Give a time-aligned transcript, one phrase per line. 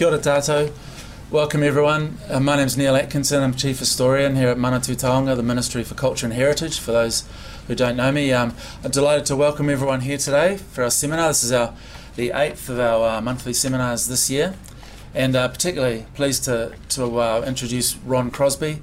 [0.00, 0.72] Kia ora tātou.
[1.30, 2.16] Welcome everyone.
[2.26, 3.42] Uh, my name is Neil Atkinson.
[3.42, 6.78] I'm Chief Historian here at Manatū Taonga, the Ministry for Culture and Heritage.
[6.78, 7.24] For those
[7.66, 11.28] who don't know me, um, I'm delighted to welcome everyone here today for our seminar.
[11.28, 11.74] This is our
[12.16, 14.54] the eighth of our uh, monthly seminars this year,
[15.14, 18.80] and uh, particularly pleased to, to uh, introduce Ron Crosby.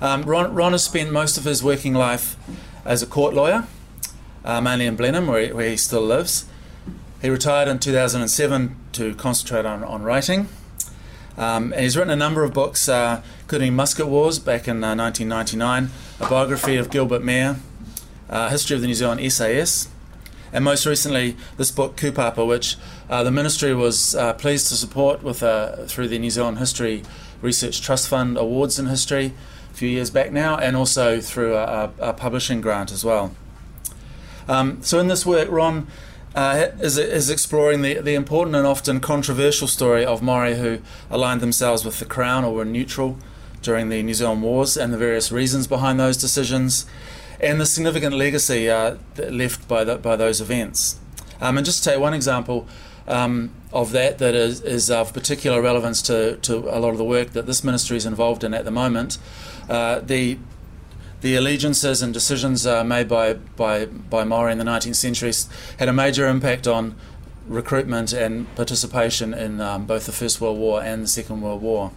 [0.00, 2.36] Um, Ron, Ron has spent most of his working life
[2.84, 3.66] as a court lawyer,
[4.44, 6.44] uh, mainly in Blenheim, where he, where he still lives.
[7.22, 10.48] He retired in 2007 to concentrate on, on writing.
[11.38, 14.96] Um, and he's written a number of books, uh, including Musket Wars back in uh,
[14.96, 17.56] 1999, a biography of Gilbert Mair,
[18.28, 19.88] uh, history of the New Zealand SAS,
[20.52, 22.76] and most recently this book Kupapa, which
[23.08, 27.04] uh, the ministry was uh, pleased to support with uh, through the New Zealand History
[27.40, 29.32] Research Trust Fund awards in history
[29.70, 33.32] a few years back now, and also through a, a publishing grant as well.
[34.48, 35.86] Um, so in this work, Ron
[36.34, 40.78] uh, is, is exploring the, the important and often controversial story of Maori who
[41.10, 43.18] aligned themselves with the Crown or were neutral
[43.62, 46.86] during the New Zealand Wars and the various reasons behind those decisions,
[47.40, 48.96] and the significant legacy uh,
[49.30, 50.98] left by, the, by those events.
[51.40, 52.66] Um, and just to take one example
[53.06, 57.04] um, of that that is, is of particular relevance to, to a lot of the
[57.04, 59.18] work that this ministry is involved in at the moment,
[59.68, 60.38] uh, the
[61.20, 65.32] the allegiances and decisions uh, made by, by, by Maori in the 19th century
[65.78, 66.94] had a major impact on
[67.48, 71.92] recruitment and participation in um, both the First World War and the Second World War.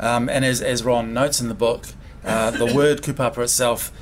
[0.00, 1.86] Um, and as, as Ron notes in the book,
[2.24, 3.92] uh, the word kupapa itself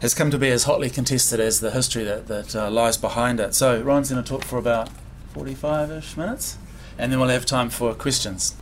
[0.00, 3.38] has come to be as hotly contested as the history that, that uh, lies behind
[3.38, 3.54] it.
[3.54, 4.90] So Ron's going to talk for about
[5.34, 6.56] 45-ish minutes,
[6.96, 8.56] and then we'll have time for questions.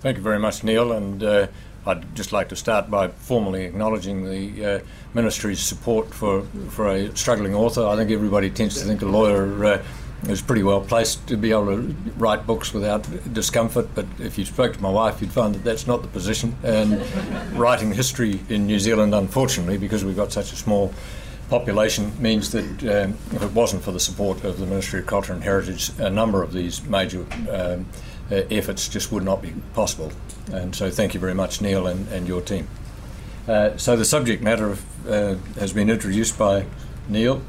[0.00, 1.46] Thank you very much, Neil, and uh,
[1.86, 4.80] I'd just like to start by formally acknowledging the uh,
[5.14, 7.84] ministry's support for, for a struggling author.
[7.86, 9.82] I think everybody tends to think a lawyer uh,
[10.28, 14.44] is pretty well placed to be able to write books without discomfort, but if you
[14.44, 16.54] spoke to my wife, you'd find that that's not the position.
[16.62, 17.02] And
[17.58, 20.94] writing history in New Zealand, unfortunately, because we've got such a small
[21.48, 25.32] population, means that um, if it wasn't for the support of the Ministry of Culture
[25.32, 27.86] and Heritage, a number of these major um,
[28.30, 30.12] uh, efforts just would not be possible.
[30.52, 32.68] And so thank you very much, Neil, and, and your team.
[33.48, 36.66] Uh, so the subject matter of, uh, has been introduced by
[37.08, 37.42] Neil,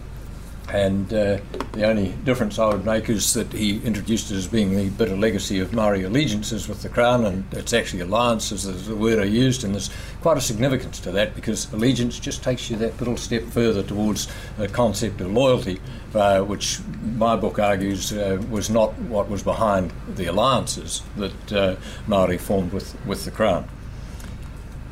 [0.72, 1.38] and uh,
[1.74, 5.16] the only difference I would make is that he introduced it as being the bitter
[5.16, 9.26] legacy of Maori allegiances with the Crown, and it's actually alliances is the word I
[9.26, 9.90] used, and there's
[10.22, 14.28] quite a significance to that because allegiance just takes you that little step further towards
[14.58, 15.82] a concept of loyalty,
[16.16, 16.80] uh, which
[17.16, 21.76] my book argues uh, was not what was behind the alliances that uh,
[22.08, 23.68] Maori formed with, with the Crown.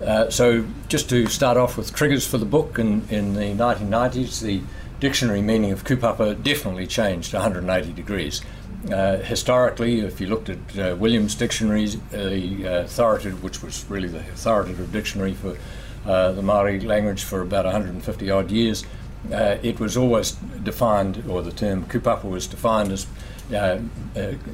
[0.06, 4.42] Uh, so, just to start off with triggers for the book, in, in the 1990s,
[4.42, 4.62] the
[5.02, 8.42] dictionary meaning of kupapa definitely changed 180 degrees.
[8.90, 14.08] Uh, historically, if you looked at uh, Williams' dictionaries, uh, the authoritative, which was really
[14.08, 15.58] the authoritative dictionary for
[16.06, 18.86] uh, the Maori language for about 150 odd years,
[19.32, 20.32] uh, it was always
[20.64, 23.06] defined, or the term kupapa was defined as
[23.54, 23.80] uh,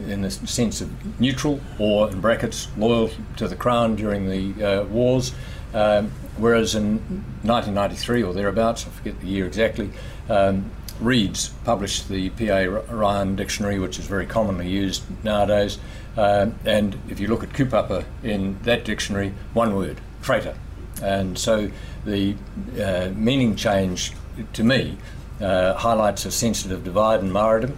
[0.07, 5.33] in the sense of neutral or, in brackets, loyal to the crown during the wars.
[5.73, 6.97] Um, whereas in
[7.43, 9.91] 1993 or thereabouts, I forget the year exactly,
[10.29, 12.69] um, Reeds published the P.A.
[12.69, 15.77] Ryan dictionary, which is very commonly used nowadays.
[16.15, 20.55] Uh, and if you look at kupapa in that dictionary, one word, traitor.
[21.01, 21.69] And so
[22.05, 22.35] the
[22.81, 24.13] uh, meaning change
[24.53, 24.97] to me
[25.39, 27.75] uh, highlights a sensitive divide in Maoridom.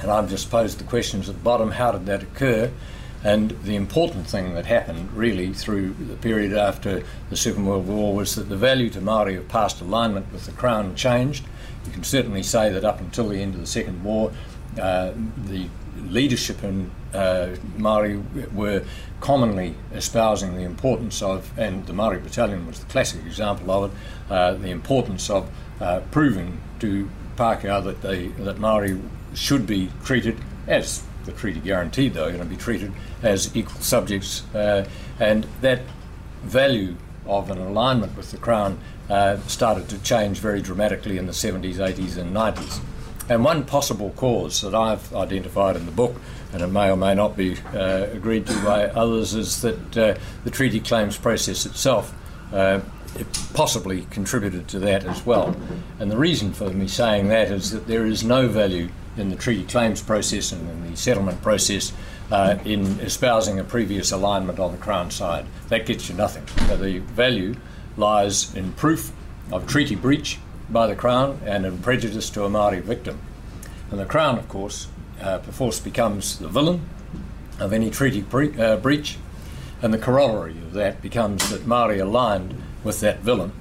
[0.00, 2.70] And I've just posed the questions at the bottom how did that occur?
[3.24, 8.14] And the important thing that happened really through the period after the Second World War
[8.14, 11.44] was that the value to Maori of past alignment with the Crown changed
[11.86, 14.32] you can certainly say that up until the end of the Second War,
[14.80, 15.12] uh,
[15.44, 15.68] the
[16.08, 18.16] leadership in uh, Maori
[18.54, 18.84] were
[19.20, 23.98] commonly espousing the importance of, and the Maori Battalion was the classic example of it,
[24.30, 29.00] uh, the importance of uh, proving to Pākehā that they that Maori
[29.34, 32.92] should be treated as the treaty guaranteed, though, going to be treated
[33.22, 34.88] as equal subjects, uh,
[35.18, 35.82] and that
[36.42, 36.96] value
[37.26, 38.78] of an alignment with the Crown
[39.08, 42.80] uh, started to change very dramatically in the 70s, 80s, and 90s.
[43.28, 46.14] And one possible cause that I've identified in the book,
[46.52, 50.14] and it may or may not be uh, agreed to by others, is that uh,
[50.44, 52.14] the treaty claims process itself
[52.52, 52.80] uh,
[53.18, 55.56] it possibly contributed to that as well.
[55.98, 59.36] And the reason for me saying that is that there is no value in the
[59.36, 61.92] treaty claims process and in the settlement process
[62.30, 65.46] uh, in espousing a previous alignment on the Crown side.
[65.68, 66.46] That gets you nothing.
[66.68, 67.56] So the value
[67.96, 69.12] lies in proof
[69.50, 70.38] of treaty breach
[70.68, 73.20] by the Crown and in prejudice to a Maori victim.
[73.90, 74.88] And the Crown, of course,
[75.20, 76.88] uh, perforce becomes the villain
[77.58, 79.16] of any treaty bre- uh, breach.
[79.82, 83.52] And the corollary of that becomes that Māori aligned with that villain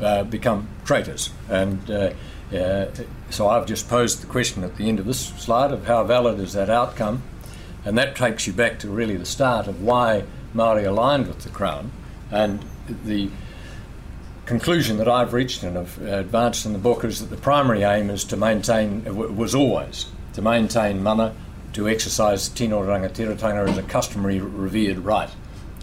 [0.00, 1.30] uh, become traitors.
[1.48, 2.12] And uh,
[2.54, 2.86] uh,
[3.30, 6.38] so I've just posed the question at the end of this slide of how valid
[6.38, 7.22] is that outcome.
[7.84, 10.24] And that takes you back to really the start of why
[10.54, 11.92] Māori aligned with the Crown.
[12.30, 12.64] And
[13.04, 13.30] the
[14.46, 18.08] conclusion that I've reached and have advanced in the book is that the primary aim
[18.10, 19.04] is to maintain,
[19.36, 21.34] was always to maintain mana,
[21.72, 25.30] to exercise tino rangatiratanga as a customary revered right.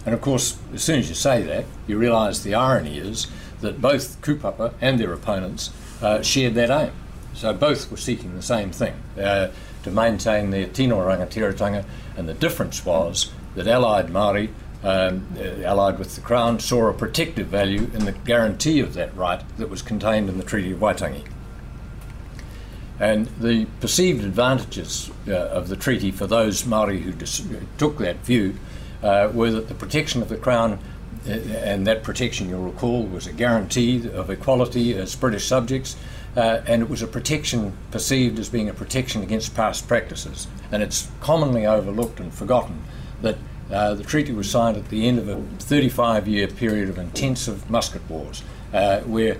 [0.06, 3.26] And of course, as soon as you say that, you realise the irony is
[3.60, 5.70] that both Kupapa and their opponents
[6.02, 6.92] uh, shared that aim.
[7.34, 9.50] So both were seeking the same thing, uh,
[9.82, 11.84] to maintain their tino rangatiratanga,
[12.16, 14.50] and the difference was that allied Māori,
[14.84, 19.16] um, uh, allied with the Crown, saw a protective value in the guarantee of that
[19.16, 21.24] right that was contained in the Treaty of Waitangi.
[23.00, 27.44] And the perceived advantages uh, of the treaty for those Māori who dis-
[27.76, 28.54] took that view
[29.02, 30.78] uh, were that the protection of the Crown,
[31.26, 35.96] uh, and that protection, you'll recall, was a guarantee of equality as British subjects,
[36.36, 40.46] uh, and it was a protection perceived as being a protection against past practices.
[40.70, 42.82] And it's commonly overlooked and forgotten
[43.22, 43.38] that
[43.70, 47.70] uh, the treaty was signed at the end of a 35 year period of intensive
[47.70, 49.36] musket wars, uh, where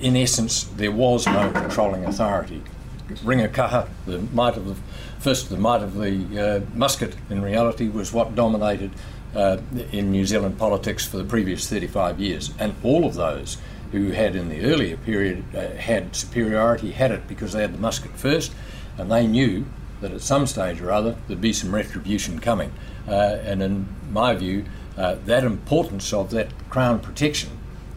[0.00, 2.62] in essence there was no controlling authority.
[3.08, 4.76] Ringakaha, the might of the
[5.18, 8.90] first, the might of the uh, musket in reality was what dominated
[9.34, 9.58] uh,
[9.92, 13.58] in New Zealand politics for the previous 35 years, and all of those
[13.92, 17.78] who had in the earlier period uh, had superiority had it because they had the
[17.78, 18.52] musket first,
[18.98, 19.64] and they knew
[20.00, 22.72] that at some stage or other there'd be some retribution coming.
[23.08, 24.64] Uh, and in my view,
[24.96, 27.50] uh, that importance of that crown protection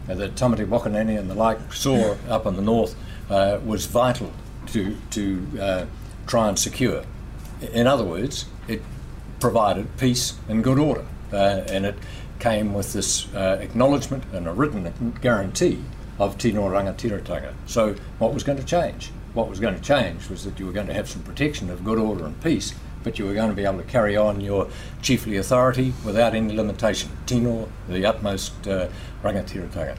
[0.08, 2.96] uh, that Tamati Waka Nene and the like saw up in the north
[3.28, 4.32] was vital
[4.66, 5.88] to, to
[6.26, 7.04] try and secure.
[7.72, 8.82] In other words, it
[9.40, 11.96] provided peace and good order, uh, and it
[12.38, 15.82] came with this uh, acknowledgement and a written guarantee
[16.18, 17.54] of Tino Rangatiratanga.
[17.66, 19.10] So, what was going to change?
[19.34, 21.84] What was going to change was that you were going to have some protection of
[21.84, 22.74] good order and peace,
[23.06, 24.68] but you were going to be able to carry on your
[25.00, 27.08] chiefly authority without any limitation.
[27.24, 28.88] Tino, the utmost uh,
[29.22, 29.96] Rangatiratanga.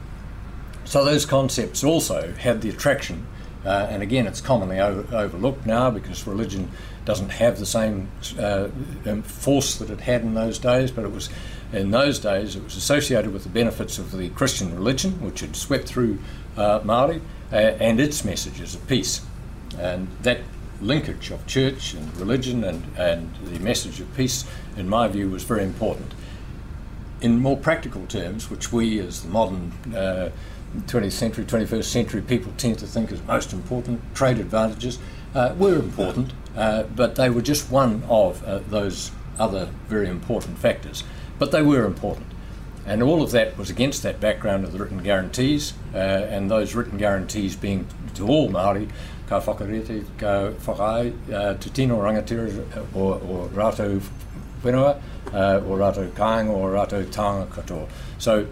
[0.84, 3.26] So, those concepts also had the attraction
[3.64, 6.70] uh, and again, it's commonly over, overlooked now because religion
[7.04, 8.08] doesn't have the same
[8.38, 8.68] uh,
[9.06, 11.28] um, force that it had in those days, but it was
[11.72, 15.56] in those days it was associated with the benefits of the Christian religion, which had
[15.56, 16.18] swept through
[16.56, 17.20] uh, Māori,
[17.52, 19.22] uh, and its messages of peace.
[19.78, 20.40] And that
[20.80, 24.44] linkage of church and religion and, and the message of peace,
[24.76, 26.12] in my view, was very important.
[27.20, 30.30] In more practical terms, which we as the modern uh,
[30.86, 34.00] 20th century, 21st century people tend to think is most important.
[34.14, 34.98] Trade advantages
[35.34, 40.58] uh, were important, uh, but they were just one of uh, those other very important
[40.58, 41.04] factors.
[41.38, 42.26] But they were important.
[42.86, 46.74] And all of that was against that background of the written guarantees, uh, and those
[46.74, 48.88] written guarantees being to all Māori,
[49.28, 52.48] ka whakarete, ka whakai, uh, te tino rangatira
[52.94, 54.02] or, or rātou
[54.62, 55.00] whenua,
[55.32, 57.88] uh, or rātou kāinga, or rātou tanga katoa.
[58.18, 58.46] So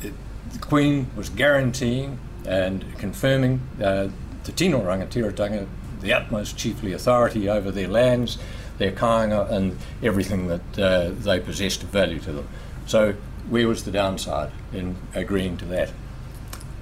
[0.00, 0.12] the
[0.60, 4.08] Queen was guaranteeing and confirming uh,
[4.44, 5.66] the Tino Rangatiratanga
[6.02, 8.38] the utmost chiefly authority over their lands,
[8.78, 12.48] their kāinga, and everything that uh, they possessed of value to them.
[12.86, 13.14] So,
[13.48, 15.90] where was the downside in agreeing to that?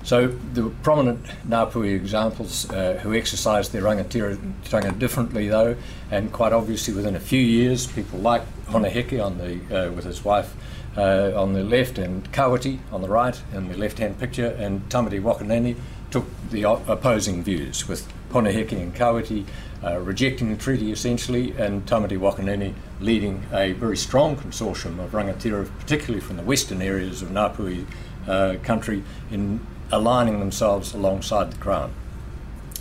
[0.03, 5.77] So, the prominent Ngāpuhi examples uh, who exercised their rangatiratanga differently, though,
[6.11, 10.05] and quite obviously within a few years, people like Hone Heke on the, uh, with
[10.05, 10.55] his wife
[10.97, 15.21] uh, on the left and Kawiti on the right in the left-hand picture, and Tamati
[15.21, 15.77] Waka Nene
[16.11, 19.47] took the opposing views, with Hone Heke and Kawiti
[19.85, 25.13] uh, rejecting the treaty essentially, and Tamati Waka Nene leading a very strong consortium of
[25.13, 27.87] rangatira, particularly from the western areas of Ngāpuhi
[28.27, 29.61] uh, country, in
[29.93, 31.93] aligning themselves alongside the Crown.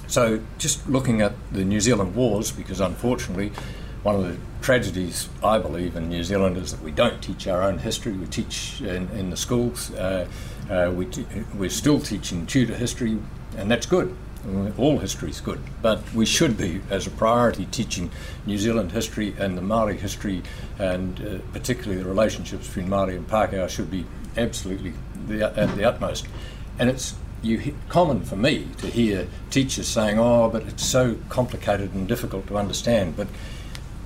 [0.08, 3.52] So, just looking at the New Zealand wars, because unfortunately
[4.04, 7.62] one of the tragedies, I believe, in New Zealand is that we don't teach our
[7.62, 8.14] own history.
[8.14, 9.94] We teach in, in the schools.
[9.94, 10.28] Uh,
[10.70, 11.26] uh, we t-
[11.56, 13.20] we're still teaching Tudor history,
[13.58, 14.16] and that's good.
[14.78, 18.10] All history is good, but we should be, as a priority, teaching
[18.46, 20.44] New Zealand history and the Maori history,
[20.78, 24.06] and uh, particularly the relationships between Maori and Pākehā should be
[24.38, 24.94] absolutely
[25.28, 26.28] the, at the utmost.
[26.80, 31.94] And it's you common for me to hear teachers saying, "Oh, but it's so complicated
[31.94, 33.28] and difficult to understand." But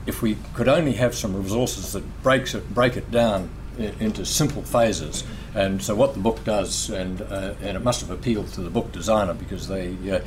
[0.05, 4.61] if we could only have some resources that breaks it, break it down into simple
[4.61, 5.23] phases.
[5.55, 8.69] And so what the book does, and uh, and it must have appealed to the
[8.69, 10.19] book designer because they uh,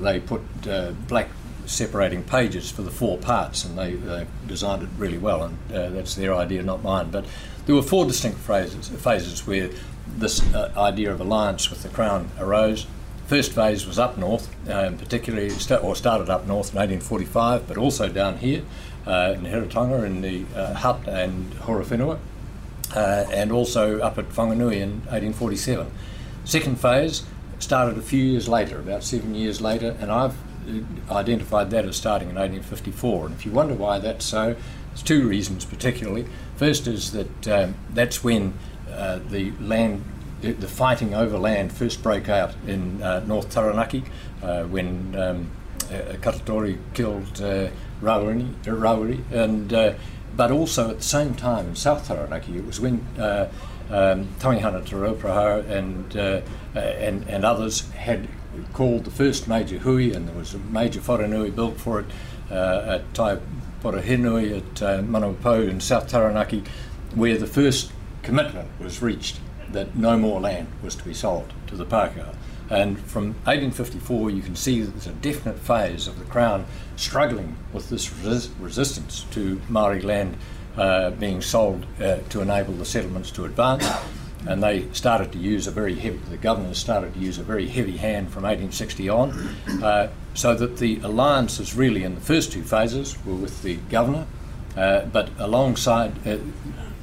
[0.00, 1.28] they put uh, black
[1.66, 5.90] separating pages for the four parts, and they, they designed it really well, and uh,
[5.90, 7.10] that's their idea, not mine.
[7.10, 7.24] But
[7.66, 9.70] there were four distinct phases, phases where
[10.18, 12.86] this uh, idea of alliance with the Crown arose.
[13.26, 17.78] First phase was up north, um, particularly st- or started up north in 1845, but
[17.78, 18.62] also down here
[19.06, 22.18] uh, in Heretaunga in the uh, Hutt and Horowhenua,
[22.94, 25.90] uh, and also up at Whanganui in 1847.
[26.44, 27.22] Second phase
[27.58, 30.34] started a few years later, about seven years later, and I've
[30.68, 33.26] uh, identified that as starting in 1854.
[33.26, 34.56] And if you wonder why that's so,
[34.88, 36.26] there's two reasons particularly.
[36.56, 38.54] First is that um, that's when
[38.92, 40.04] uh, the land,
[40.40, 44.04] the, the, fighting over land first broke out in uh, North Taranaki
[44.42, 45.50] uh, when um,
[46.20, 47.68] Katatore killed uh,
[49.30, 49.72] and
[50.34, 53.50] but also at the same time in South Taranaki, it was when uh,
[53.90, 54.96] um, Tangihanga Te
[55.74, 56.40] and, uh,
[56.74, 58.28] and, and others had
[58.72, 62.06] called the first major hui, and there was a major wharenui built for it
[62.50, 63.38] uh, at Tai
[63.82, 66.62] Porahenui at uh, Manawapou in South Taranaki,
[67.14, 67.92] where the first
[68.22, 72.34] commitment was reached that no more land was to be sold to the Pākehā.
[72.70, 76.64] And from 1854, you can see that there's a definite phase of the Crown
[76.96, 80.36] struggling with this res- resistance to Maori land
[80.76, 83.86] uh, being sold uh, to enable the settlements to advance.
[84.46, 87.68] And they started to use a very heavy, the governors started to use a very
[87.68, 89.30] heavy hand from 1860 on,
[89.82, 94.26] uh, so that the alliances really in the first two phases were with the governor,
[94.76, 96.38] uh, but alongside uh,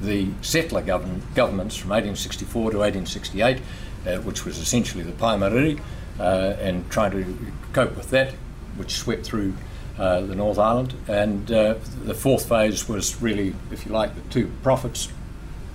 [0.00, 3.60] the settler govern- governments from 1864 to 1868
[4.06, 5.80] uh, which was essentially the Pai Mārire,
[6.18, 8.32] uh, and trying to cope with that,
[8.76, 9.54] which swept through
[9.98, 10.94] uh, the North Island.
[11.06, 15.08] And the fourth phase was really, if you like, the two prophets,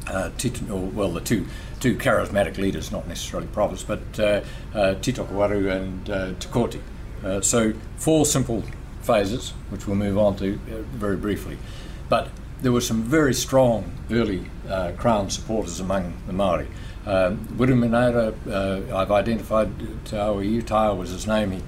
[0.10, 1.46] or, well, the two
[1.80, 4.42] two charismatic leaders, not necessarily prophets, but uh,
[4.74, 7.28] uh, Titokowaru and uh.
[7.28, 8.64] Uh, so four simple
[9.02, 10.54] phases, which we'll move on to
[10.94, 11.58] very briefly.
[12.08, 12.30] But
[12.66, 14.44] there were some very strong early
[14.98, 16.68] Crown supporters among the Maori.
[17.06, 19.70] Um, Wiremu Nera, uh, I've identified
[20.06, 21.52] Tao Utai was his name.
[21.52, 21.62] He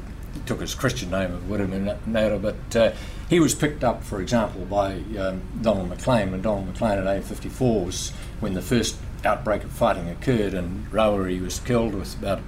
[0.48, 2.94] took his Christian name of Wiremu Nera, but uh,
[3.30, 6.32] he was picked up, for example, by um, Donald McLean.
[6.32, 11.40] When Donald McLean in 1854 was when the first outbreak of fighting occurred, and Rawiri
[11.40, 12.40] was killed with about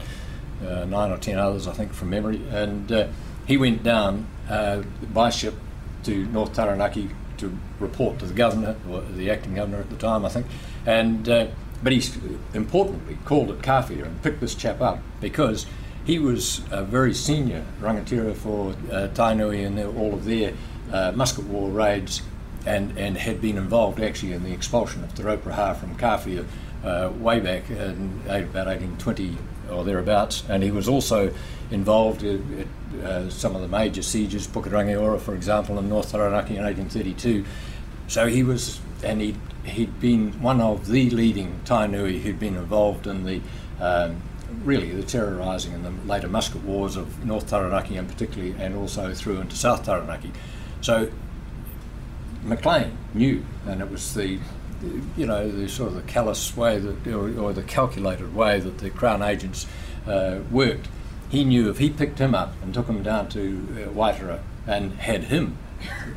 [0.66, 2.42] uh, nine or ten others, I think, from memory.
[2.50, 3.08] And uh,
[3.46, 4.82] he went down uh,
[5.14, 5.54] by ship
[6.06, 10.26] to North Taranaki to report to the governor, or the acting governor at the time,
[10.26, 10.46] I think,
[10.86, 11.48] and uh,
[11.82, 12.04] but he
[12.54, 15.66] importantly called at Kawhia and picked this chap up because
[16.06, 20.54] he was a very senior rangatira for uh, Tainui and all of their
[20.92, 22.22] uh, musket war raids
[22.66, 26.46] and, and had been involved actually in the expulsion of Te Rauparaha from Kawhia
[26.84, 29.38] uh, way back in about 1820
[29.72, 30.44] or thereabouts.
[30.50, 31.34] And he was also
[31.72, 32.68] involved in,
[33.04, 37.46] uh, some of the major sieges, Pukerangiora, for example, in North Taranaki in 1832.
[38.08, 39.36] So he was, and he
[39.66, 43.42] he'd been one of the leading Tainui who'd been involved in the
[43.80, 44.22] um,
[44.64, 49.14] really the terrorising and the later musket wars of North Taranaki and particularly and also
[49.14, 50.32] through into South Taranaki.
[50.82, 51.12] So
[52.44, 54.40] McLean knew, and it was the
[55.18, 58.78] you know the sort of the callous way that or, or the calculated way that
[58.80, 59.66] the Crown agents
[60.08, 60.88] uh, worked.
[61.30, 64.94] He knew if he picked him up and took him down to uh, Waitara and
[64.94, 65.58] had him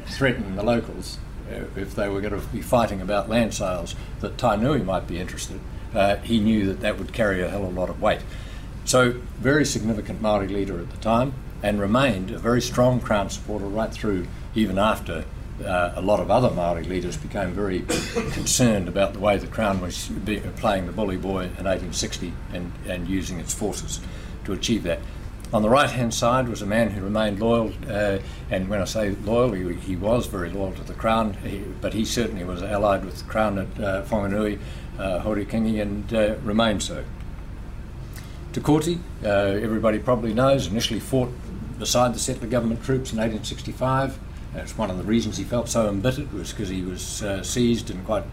[0.07, 1.19] threaten the locals,
[1.50, 5.19] uh, if they were going to be fighting about land sales, that Tainui might be
[5.19, 5.61] interested.
[5.95, 8.21] Uh, he knew that that would carry a hell of a lot of weight.
[8.87, 13.66] So, very significant Maori leader at the time, and remained a very strong Crown supporter
[13.66, 15.25] right through, even after
[15.64, 17.81] uh, a lot of other Maori leaders became very
[18.33, 22.73] concerned about the way the Crown was be, playing the bully boy in 1860 and,
[22.88, 24.00] and using its forces
[24.44, 25.00] to achieve that.
[25.52, 28.18] On the right hand side was a man who remained loyal, uh,
[28.50, 31.92] and when I say loyal, he, he, was very loyal to the Crown, he, but
[31.92, 34.58] he certainly was allied with the Crown at uh, Whanganui,
[34.99, 37.04] uh, Horikingi, and uh, remained so.
[38.54, 41.30] Te uh, everybody probably knows, initially fought
[41.78, 44.18] beside the settler government troops in 1865.
[44.54, 47.90] That's one of the reasons he felt so embittered was because he was uh, seized
[47.90, 48.25] and quite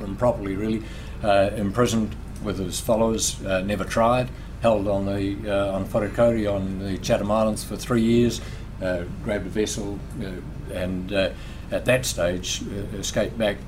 [0.00, 0.82] improperly, really,
[1.22, 4.30] uh, imprisoned with his followers, uh, never tried
[4.64, 8.40] held on the uh, on Wharekauri on the Chatham Islands for three years,
[8.80, 11.28] uh, grabbed a vessel, uh, and uh,
[11.70, 13.58] at that stage uh, escaped back,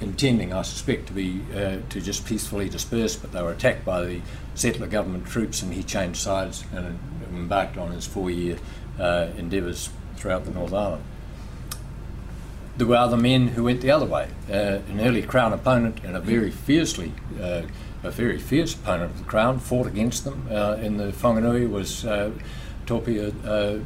[0.00, 3.14] intending, I suspect, to be to just peacefully disperse.
[3.14, 4.20] But they were attacked by the
[4.56, 6.98] settler government troops, and he changed sides and
[7.32, 8.58] embarked on his four-year
[9.38, 11.04] endeavours throughout the North Island
[12.76, 14.28] there were other men who went the other way.
[14.50, 17.62] Uh, an early Crown opponent and a very fiercely uh,
[18.04, 22.04] a very fierce opponent of the Crown, fought against them uh, in the Whanganui, was
[22.04, 22.30] uh,
[22.86, 23.80] Topia uh,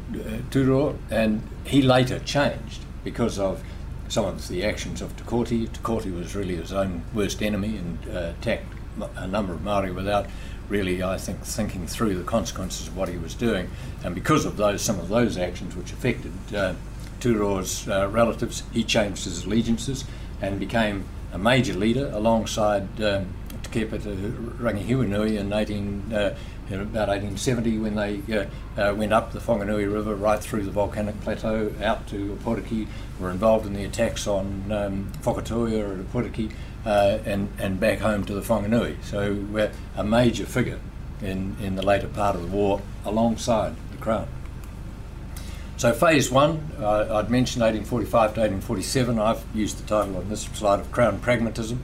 [0.51, 3.63] Turo, and he later changed because of
[4.09, 5.73] some of the actions of Te Kooti.
[5.73, 8.73] Te Kooti was really his own worst enemy and uh, attacked
[9.17, 10.27] a number of Maori without
[10.69, 13.71] really, I think, thinking through the consequences of what he was doing.
[14.05, 16.75] And because of those, some of those actions which affected uh,
[17.21, 20.05] Turo's uh, relatives, he changed his allegiances
[20.43, 23.35] and became a major leader alongside um,
[23.71, 24.15] Te Kepa Te
[24.63, 26.37] Rangihiwinui in 18, uh,
[26.71, 28.47] in about 1870 when they uh,
[28.81, 32.87] uh, went up the Whanganui River right through the volcanic plateau out to Opotiki,
[33.19, 36.53] were involved in the attacks on um, Whakatoa at Opotiki
[36.85, 38.97] uh, and, and back home to the Whanganui.
[39.03, 40.81] So we're a major figure
[41.23, 44.29] in, in the later part of the war alongside the Crown.
[45.77, 49.19] So phase one, uh, I'd mentioned 1845 to 1847.
[49.19, 51.81] I've used the title on this slide of Crown Pragmatism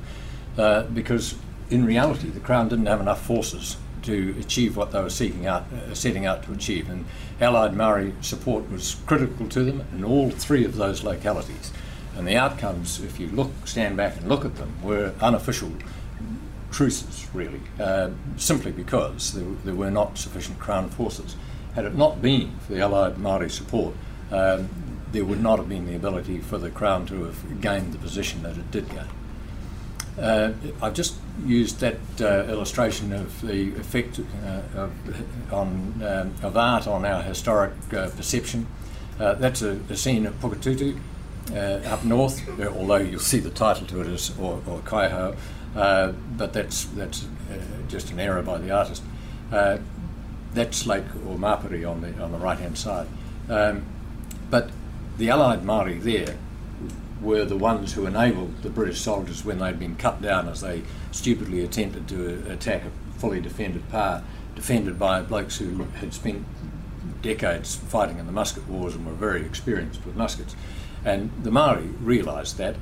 [0.59, 1.37] uh, because
[1.71, 5.65] in reality the Crown didn't have enough forces to achieve what they were seeking out,
[5.73, 6.91] uh, setting out to achieve.
[6.91, 7.07] And
[7.41, 11.73] Allied Maori support was critical to them in all three of those localities.
[12.17, 15.73] And the outcomes, if you look, stand back and look at them, were unofficial
[16.71, 21.35] truces, really, uh, simply because there, there, were not sufficient Crown forces.
[21.75, 23.95] Had it not been for the Allied Maori support,
[24.31, 24.69] um,
[25.13, 28.43] there would not have been the ability for the Crown to have gained the position
[28.43, 29.09] that it did gain.
[30.19, 36.57] Uh, I've just used that uh, illustration of the effect uh, of, on, um, of
[36.57, 38.67] art on our historic uh, perception.
[39.19, 40.99] Uh, that's a, a, scene at Puketutu
[41.87, 45.37] up north, although you'll see the title to it as or, or Kaiho,
[46.37, 47.27] but that's, that's
[47.89, 49.03] just an error by the artist.
[49.51, 53.07] that's Lake Omapere on the, on the right hand side.
[53.49, 53.85] Um,
[54.51, 54.71] but
[55.19, 56.37] the Allied Maori there
[57.25, 60.83] were the ones who enabled the British soldiers when they'd been cut down as they
[61.11, 64.23] stupidly attempted to attack a fully defended power,
[64.55, 66.45] defended by blokes who had spent
[67.23, 70.55] decades fighting in the musket wars and were very experienced with muskets.
[71.05, 72.77] And the Maori realised that,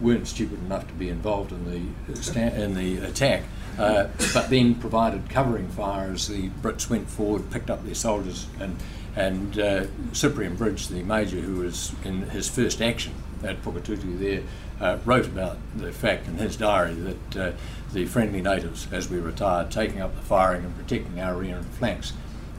[0.00, 3.42] weren't stupid enough to be involved in the in the attack,
[3.78, 8.46] uh, but then provided covering fire as the Brits went forward, picked up their soldiers,
[8.60, 8.76] and
[9.18, 14.42] and uh, Cyprian Bridge, the major who was in his first action at Puketutu there,
[14.80, 17.52] uh, wrote about the fact in his diary that uh,
[17.92, 21.66] the friendly natives, as we retired, taking up the firing and protecting our rear and
[21.66, 22.12] flanks.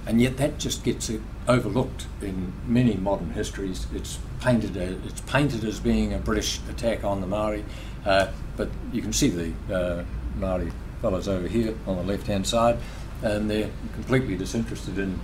[0.06, 1.10] And yet that just gets
[1.48, 3.88] overlooked in many modern histories.
[3.94, 7.64] It's painted as, it's painted as being a British attack on the Maori,
[8.06, 10.04] uh, but you can see the uh,
[10.36, 12.78] Maori fellows over here on the left-hand side,
[13.22, 15.20] and they're completely disinterested in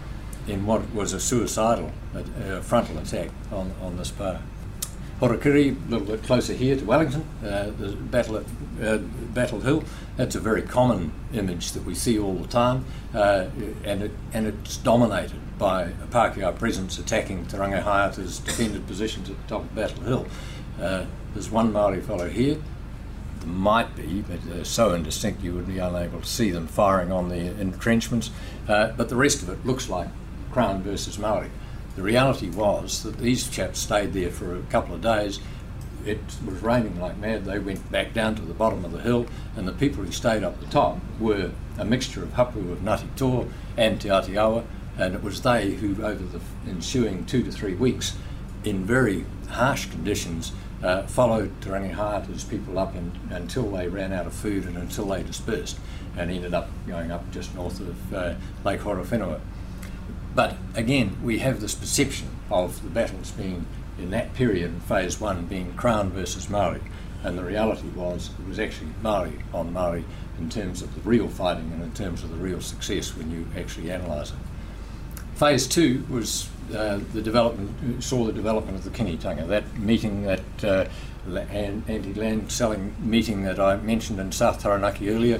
[0.48, 1.92] in what was a suicidal
[2.62, 4.42] frontal attack on, on this bar.
[5.22, 8.46] Horokiri, a little bit closer here to Wellington, uh, the battle at
[8.84, 9.84] uh, Battle Hill.
[10.18, 13.46] That's a very common image that we see all the time, uh,
[13.86, 19.42] and it, and it's dominated by a Pākehā presence attacking Te Rangihaeata's defended positions at
[19.42, 20.28] the top of Battle Hill.
[20.82, 22.58] Uh, there's one Maori fellow here.
[23.40, 27.14] There might be, but they're so indistinct you would be unable to see them firing
[27.14, 28.32] on the entrenchments.
[28.68, 30.10] Uh, but the rest of it looks like
[30.56, 31.50] Crown versus Maori.
[31.98, 35.42] The reality was that these chaps stayed there for a couple of days.
[36.06, 37.44] It was raining like mad.
[37.44, 39.26] They went back down to the bottom of the hill,
[39.58, 43.18] and the people who stayed up the top were a mixture of hapu of Ngati
[43.18, 44.64] Toa and Te Atiawa,
[44.98, 46.40] and it was they who, over the
[46.70, 48.16] ensuing two to three weeks,
[48.64, 54.26] in very harsh conditions, uh, followed Te Rangihaeata's people up in, until they ran out
[54.26, 55.78] of food and until they dispersed,
[56.16, 59.42] and ended up going up just north of uh, Lake Horowhenua.
[60.36, 63.66] But again, we have this perception of the battles being
[63.98, 66.82] in that period, phase one, being Crown versus Maori.
[67.24, 70.04] And the reality was it was actually Maori on Maori
[70.38, 73.48] in terms of the real fighting and in terms of the real success when you
[73.58, 74.38] actually analyse it.
[75.36, 80.64] Phase two was uh, the development, saw the development of the Kingitanga, that meeting, that
[80.64, 80.86] uh,
[81.28, 85.40] anti-land selling meeting that I mentioned in South Taranaki earlier,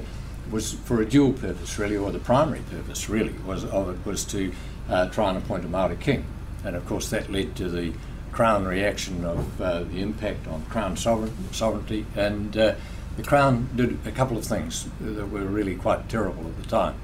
[0.50, 4.24] was for a dual purpose really, or the primary purpose really was of it was
[4.26, 4.52] to
[4.90, 6.26] uh, and appoint a Maori king.
[6.64, 7.94] And of course, that led to the
[8.32, 12.06] Crown reaction of uh, the impact on Crown sovereignty.
[12.16, 12.76] And uh,
[13.16, 16.96] the Crown did a couple of things that were really quite terrible at the time.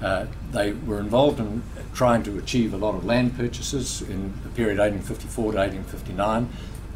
[0.00, 1.62] Uh, they were involved in
[1.94, 6.48] trying to achieve a lot of land purchases in the period 1854 to 1859.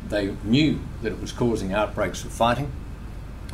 [0.08, 2.70] They knew that it was causing outbreaks of fighting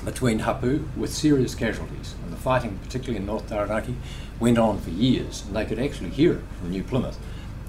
[0.05, 2.15] between Hapu with serious casualties.
[2.25, 3.97] And the fighting, particularly in North Taranaki,
[4.41, 7.19] went on for years, and they could actually hear it from New Plymouth.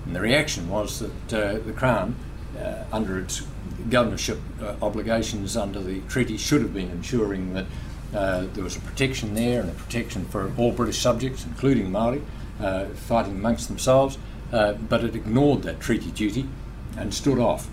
[0.06, 2.15] And the reaction was that uh, the Crown,
[2.58, 3.45] uh, under its
[3.89, 7.65] governorship uh, obligations under the treaty, should have been ensuring that
[8.13, 12.21] uh, there was a protection there and a protection for all British subjects, including Maori,
[12.62, 14.17] uh, fighting amongst themselves.
[14.51, 16.47] uh, but it ignored that treaty duty
[16.97, 17.67] and stood off.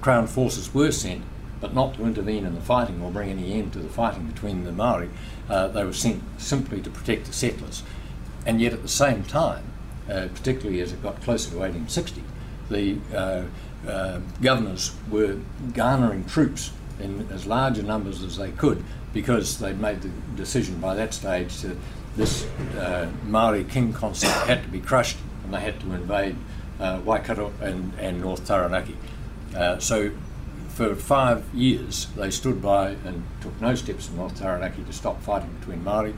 [0.00, 1.22] Crown forces were sent,
[1.60, 4.64] but not to intervene in the fighting or bring any end to the fighting between
[4.64, 5.10] the Maori.
[5.48, 7.82] They were sent simply to protect the settlers.
[8.46, 9.64] And yet, at the same time,
[10.08, 12.22] uh, particularly as it got closer to 1860,
[12.70, 13.44] the uh,
[13.88, 15.38] uh, governors were
[15.74, 20.80] garnering troops in as large a numbers as they could because they'd made the decision
[20.80, 21.76] by that stage that
[22.16, 22.46] this
[22.76, 26.36] uh, Maori king concept had to be crushed and they had to invade
[26.80, 28.96] uh, Waikato and, and North Taranaki.
[29.56, 30.10] Uh, so
[30.68, 35.22] for five years they stood by and took no steps in North Taranaki to stop
[35.22, 36.14] fighting between Maori.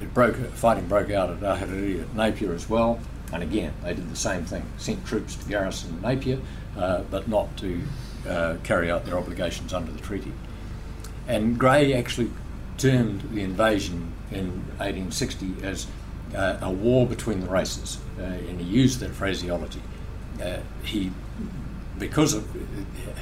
[0.00, 3.00] It broke, fighting broke out at at Napier as well,
[3.32, 6.38] and again they did the same thing, sent troops to garrison Napier,
[6.76, 7.80] uh, but not to
[8.28, 10.32] uh, carry out their obligations under the treaty.
[11.26, 12.30] And Grey actually
[12.78, 15.86] termed the invasion in 1860 as
[16.34, 19.82] uh, a war between the races, uh, and he used that phraseology.
[20.42, 21.10] Uh, he,
[21.98, 22.46] because of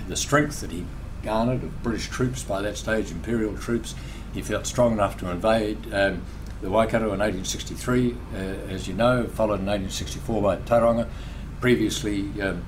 [0.08, 0.84] the strength that he
[1.22, 3.94] garnered of British troops by that stage, Imperial troops,
[4.34, 6.22] he felt strong enough to invade um,
[6.60, 8.36] the Waikato in 1863, uh,
[8.72, 11.08] as you know, followed in 1864 by Tauranga.
[11.60, 12.64] Previously, um,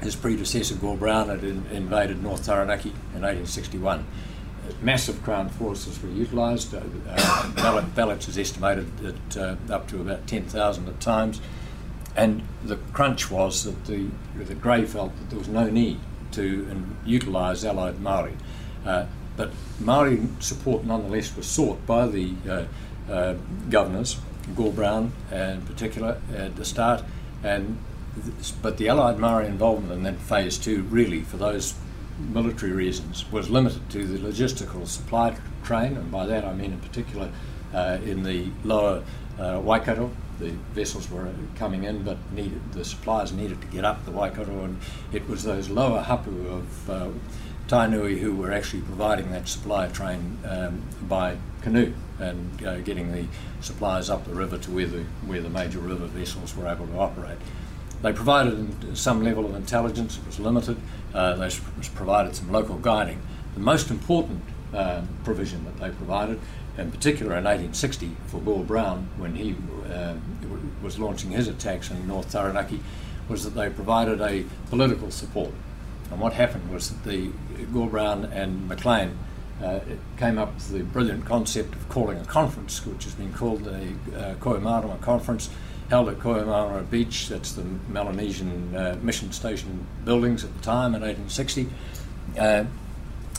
[0.00, 4.04] his predecessor, Gore Browne, had in, invaded North Taranaki in 1861
[4.82, 6.74] massive Crown forces were utilised.
[6.74, 11.40] Uh, uh, ballots is estimated at uh, up to about 10,000 at times.
[12.16, 16.00] And the crunch was that the, the Grey felt that there was no need
[16.32, 18.36] to utilise Allied Maori.
[18.84, 22.66] Uh, but Maori support nonetheless was sought by the
[23.10, 23.34] uh,
[23.70, 24.18] governors,
[24.56, 27.04] Gore Browne in particular, at the start.
[27.42, 27.78] And
[28.62, 31.74] but the Allied Maori involvement in that phase two really, for those
[32.18, 36.80] military reasons, was limited to the logistical supply train, and by that I mean in
[36.80, 37.30] particular
[37.72, 39.04] uh, in the lower
[39.38, 40.10] uh, Waikato.
[40.40, 44.64] The vessels were coming in, but needed the supplies needed to get up the Waikato,
[44.64, 44.78] and
[45.12, 47.08] it was those lower hapu of uh,
[47.66, 53.26] Tainui who were actually providing that supply train um, by canoe and uh, getting the
[53.60, 56.98] supplies up the river to where the where the major river vessels were able to
[56.98, 57.38] operate.
[58.02, 60.76] They provided some level of intelligence, it was limited.
[61.12, 61.50] Uh, they
[61.94, 63.20] provided some local guiding.
[63.54, 66.38] The most important uh, provision that they provided,
[66.76, 69.56] in particular in 1860 for Gore Browne, when he
[69.92, 70.14] uh,
[70.82, 72.80] was launching his attacks in North Taranaki,
[73.28, 75.52] was that they provided a political support.
[76.10, 77.30] And what happened was that the
[77.72, 79.18] Gore Browne and McLean
[79.62, 79.80] uh,
[80.16, 83.92] came up with the brilliant concept of calling a conference, which has been called the
[84.16, 84.34] uh,
[85.00, 85.50] Conference,
[85.90, 91.02] held at Kohimarama Beach, that's the Melanesian uh, mission station buildings at the time in
[91.02, 91.68] 1860.
[92.38, 92.64] Uh,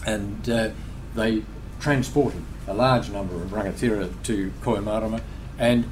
[0.05, 0.69] and uh,
[1.15, 1.43] they
[1.79, 5.21] transported a large number of rangatira to Kohimarama,
[5.57, 5.85] and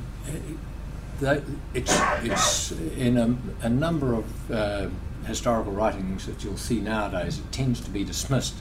[1.26, 1.40] uh,
[1.74, 4.92] it's, it's in a, a number of
[5.26, 8.56] historical writings that you'll see nowadays, it tends to be dismissed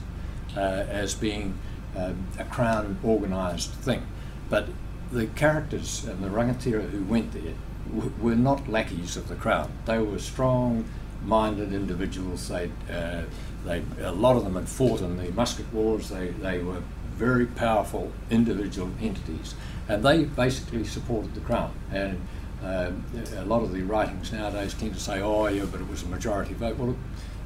[0.57, 1.57] as being
[1.95, 4.05] a crown organised thing.
[4.49, 4.67] But
[5.11, 7.53] the characters and the rangatira who went there
[8.19, 9.71] were not lackeys of the crown.
[9.85, 12.49] They were strong-minded individuals.
[12.49, 13.23] They, uh,
[13.65, 16.09] they, a lot of them had fought in the musket wars.
[16.09, 16.81] They, they were
[17.15, 19.55] very powerful individual entities,
[19.87, 21.73] and they basically supported the crown.
[21.91, 22.21] And
[22.63, 22.91] uh,
[23.37, 26.07] a lot of the writings nowadays tend to say, "Oh, yeah, but it was a
[26.07, 26.95] majority vote." Well,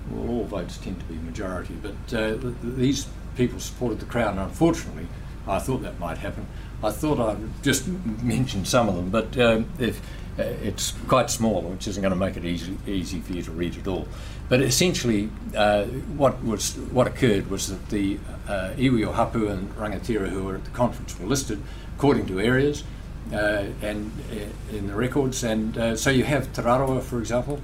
[0.09, 4.37] well all votes tend to be majority, but uh, these people supported the crown.
[4.37, 5.07] Unfortunately,
[5.47, 6.45] I thought that might happen.
[6.83, 7.87] I thought I'd just
[8.23, 10.01] mention some of them, but uh, if
[10.39, 13.51] uh, it's quite small, which isn't going to make it easy, easy for you to
[13.51, 14.07] read it all.
[14.49, 15.85] But essentially, uh,
[16.17, 20.55] what was what occurred was that the uh, iwi or hapu and rangatira who were
[20.55, 21.61] at the conference were listed
[21.95, 22.83] according to areas
[23.31, 25.43] uh, and uh, in the records.
[25.43, 27.61] And uh, so you have Te Rarawa, for example,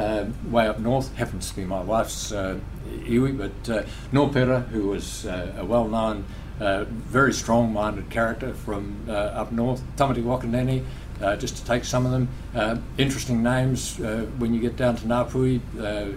[0.00, 3.82] uh, way up north, happens to be my wife's iwi, but uh,
[4.12, 6.24] Nopera, who was a well-known,
[6.58, 10.84] very strong-minded character from up north, Tamati Waka Nene,
[11.22, 12.28] uh, just to take some of them.
[12.54, 16.16] Uh, interesting names uh, when you get down to Ngāpuhi, uh,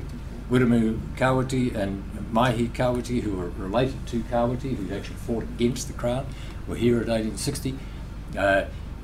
[0.50, 5.94] Wiremu Kawiti and Maihi Kawiti, who were related to Kawiti, who actually fought against the
[5.94, 6.26] Crown,
[6.68, 7.78] were here at 1860.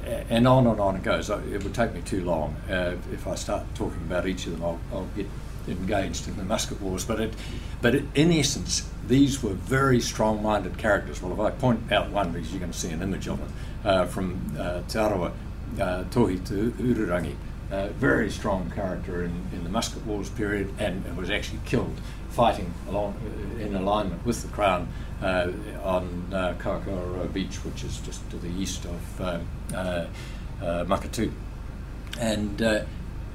[0.06, 1.30] And on and on it goes.
[1.30, 2.56] It would take me too long.
[2.70, 5.28] Uh, if I start talking about each of them, I'll, I'll get
[5.68, 7.06] engaged in the musket wars.
[7.06, 7.34] But it,
[7.82, 11.22] but it, in essence, these were very strong-minded characters.
[11.22, 13.88] Well, if I point out one, because you're going to see an image of it
[13.88, 15.32] uh, from uh, Te Arawa,
[15.80, 17.36] uh, Tohi Te Ururangi.
[17.72, 22.74] Uh, very strong character in, in the musket wars period and was actually killed fighting
[22.88, 24.88] along uh, in alignment with the crown
[25.22, 25.52] uh,
[25.84, 29.78] on uh, Beach, which is just to the east of um, uh,
[30.62, 31.32] uh, Maketu.
[32.20, 32.62] And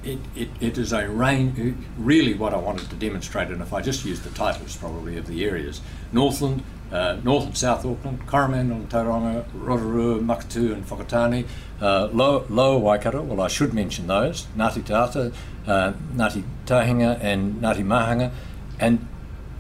[0.05, 3.81] it, it, it is a range, really what I wanted to demonstrate, and if I
[3.81, 5.81] just use the titles probably of the areas
[6.13, 11.47] Northland, uh, North and South Auckland, Coromandel, Tauranga, Rotorua, Maketu, and Whakatane,
[11.81, 15.33] uh, Lower, Lower Waikato, well, I should mention those Ngāti Tata,
[15.67, 18.31] uh, Ngāti Tahinga, and Ngāti Mahanga,
[18.79, 19.09] and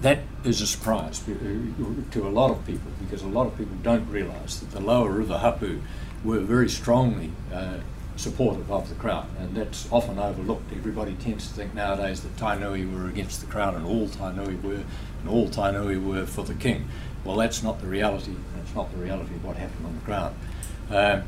[0.02, 4.08] that is a surprise to a lot of people because a lot of people don't
[4.10, 5.80] realise that the lower river hapu
[6.22, 7.78] were very strongly uh,
[8.16, 10.72] supportive of the Crown, and that's often overlooked.
[10.72, 14.84] Everybody tends to think nowadays that Tainui were against the Crown and all Tainui were,
[15.20, 16.88] and all Tainui were for the King.
[17.24, 20.36] Well, that's not the reality, it's not the reality of what happened on the ground.
[20.90, 21.22] Uh,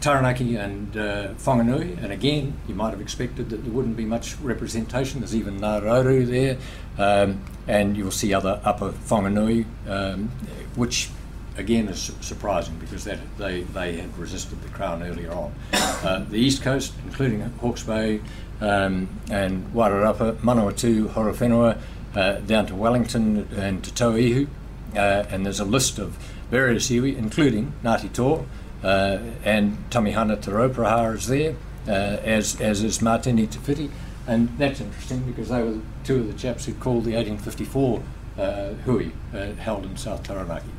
[0.00, 4.36] Taranaki and uh, Whanganui, and again, you might have expected that there wouldn't be much
[4.36, 5.20] representation.
[5.20, 6.58] There's even Ngāroru there,
[6.98, 10.28] um, and you'll see other upper Whanganui, um,
[10.76, 11.10] which
[11.56, 15.52] again is su- surprising because that, they, they had resisted the Crown earlier on.
[15.72, 18.20] Uh, the East Coast, including Hawke's Bay
[18.60, 21.78] um, and Wairarapa, Manawatu, Horowhenua,
[22.14, 24.46] uh, down to Wellington and to Tauihu,
[24.94, 24.98] uh,
[25.30, 26.16] and there's a list of
[26.50, 28.44] various iwi, including Ngāti Tō,
[28.84, 31.54] uh, and Tamihana Te Rauparaha is there,
[31.88, 33.90] uh, as, as is Matene Te Whiwhi.
[34.26, 38.02] And that's interesting because they were two of the chaps who called the 1854
[38.38, 40.70] uh, hui uh, held in South Taranaki.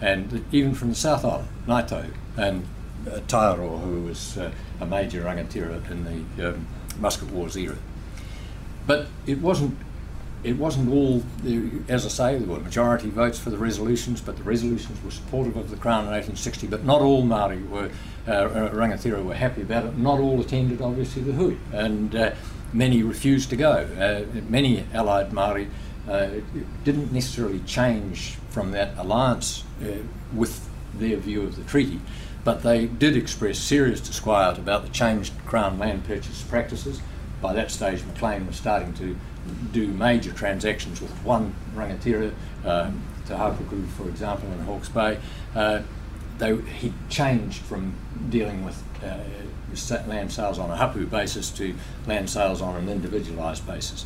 [0.00, 2.66] And even from the South Island, Naito and
[3.06, 6.66] uh, Taiaroa, who was uh, a major rangatira in the um,
[6.98, 7.76] Musket Wars era.
[8.86, 9.76] But it wasn't
[10.42, 11.22] it wasn't all,
[11.88, 15.56] as I say, there were majority votes for the resolutions, but the resolutions were supportive
[15.56, 16.66] of the Crown in 1860.
[16.66, 17.90] But not all Māori were,
[18.26, 19.98] uh, uh, Rangatira were happy about it.
[19.98, 22.30] Not all attended, obviously, the hui, and uh,
[22.72, 23.72] many refused to go.
[23.72, 25.68] Uh, many allied Māori
[26.08, 26.28] uh,
[26.84, 30.02] didn't necessarily change from that alliance uh,
[30.34, 32.00] with their view of the treaty,
[32.44, 37.00] but they did express serious disquiet about the changed Crown land purchase practices.
[37.40, 39.16] By that stage, McLean was starting to
[39.72, 42.90] do major transactions with one rangatira, uh,
[43.26, 45.18] Te Hapuku, for example, in Hawke's Bay.
[45.54, 45.82] Uh,
[46.38, 47.94] they, he changed from
[48.28, 49.18] dealing with uh,
[50.06, 51.74] land sales on a hapu basis to
[52.06, 54.04] land sales on an individualised basis.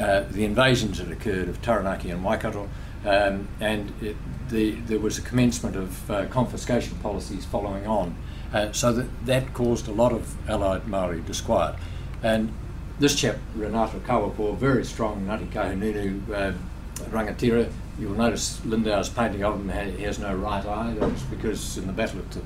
[0.00, 2.68] Uh, the invasions that occurred of Taranaki and Waikato,
[3.04, 4.16] um, and it,
[4.48, 8.16] the, there was a commencement of uh, confiscation policies following on.
[8.52, 11.74] Uh, so that, that caused a lot of allied Maori disquiet.
[12.22, 12.52] And
[12.98, 16.52] this chap, Renata Kawepo, very strong Ngāti Kahungunu uh,
[17.10, 17.70] rangatira.
[17.98, 20.94] You'll notice Lindauer's painting of him, he has no right eye.
[20.98, 22.40] That's because in the Battle of Te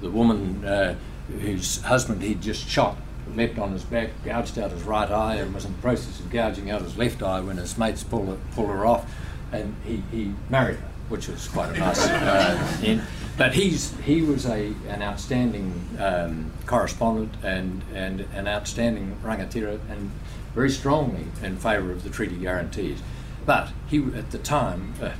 [0.00, 0.94] the woman uh,
[1.28, 2.96] whose husband he'd just shot
[3.34, 6.30] leapt on his back, gouged out his right eye, and was in the process of
[6.30, 9.12] gouging out his left eye when his mates pulled, it, pulled her off,
[9.52, 13.02] and he, he married her, which was quite a nice uh, end.
[13.36, 20.10] But he's he was a an outstanding um, correspondent and and an outstanding rangatira and
[20.54, 23.00] very strongly in favour of the treaty guarantees.
[23.44, 24.94] But he at the time.
[25.00, 25.10] Uh,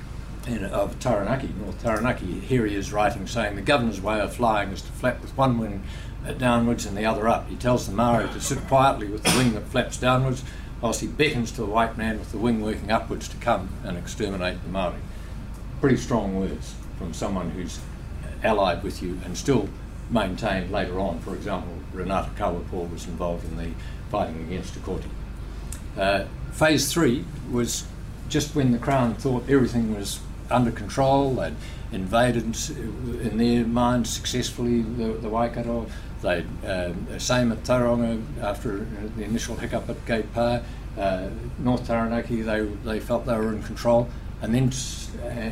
[0.49, 4.83] of Taranaki, North Taranaki, here he is writing saying the governor's way of flying is
[4.83, 5.83] to flap with one wing
[6.27, 7.49] uh, downwards and the other up.
[7.49, 10.45] He tells the Maori to sit quietly with the wing that flaps downwards,
[10.81, 13.99] whilst he beckons to the white man with the wing working upwards to come and
[13.99, 15.01] exterminate the Maori.
[15.81, 17.81] Pretty strong words from someone who's
[18.45, 19.69] allied with you and still
[20.11, 21.19] maintained later on.
[21.21, 23.71] For example, Renata Kawepo was involved in the
[24.11, 25.09] fighting against Te Kooti.
[25.97, 27.85] Uh, phase three was
[28.29, 31.35] just when the Crown thought everything was under control.
[31.35, 31.55] They'd
[31.93, 32.45] invaded,
[33.21, 35.87] in their minds, successfully the, the Waikato.
[36.23, 40.61] They uh, same at Tauranga after the initial hiccup at Gate Pa.
[40.99, 41.29] Uh,
[41.59, 44.09] North Taranaki, they, they felt they were in control
[44.43, 44.73] and then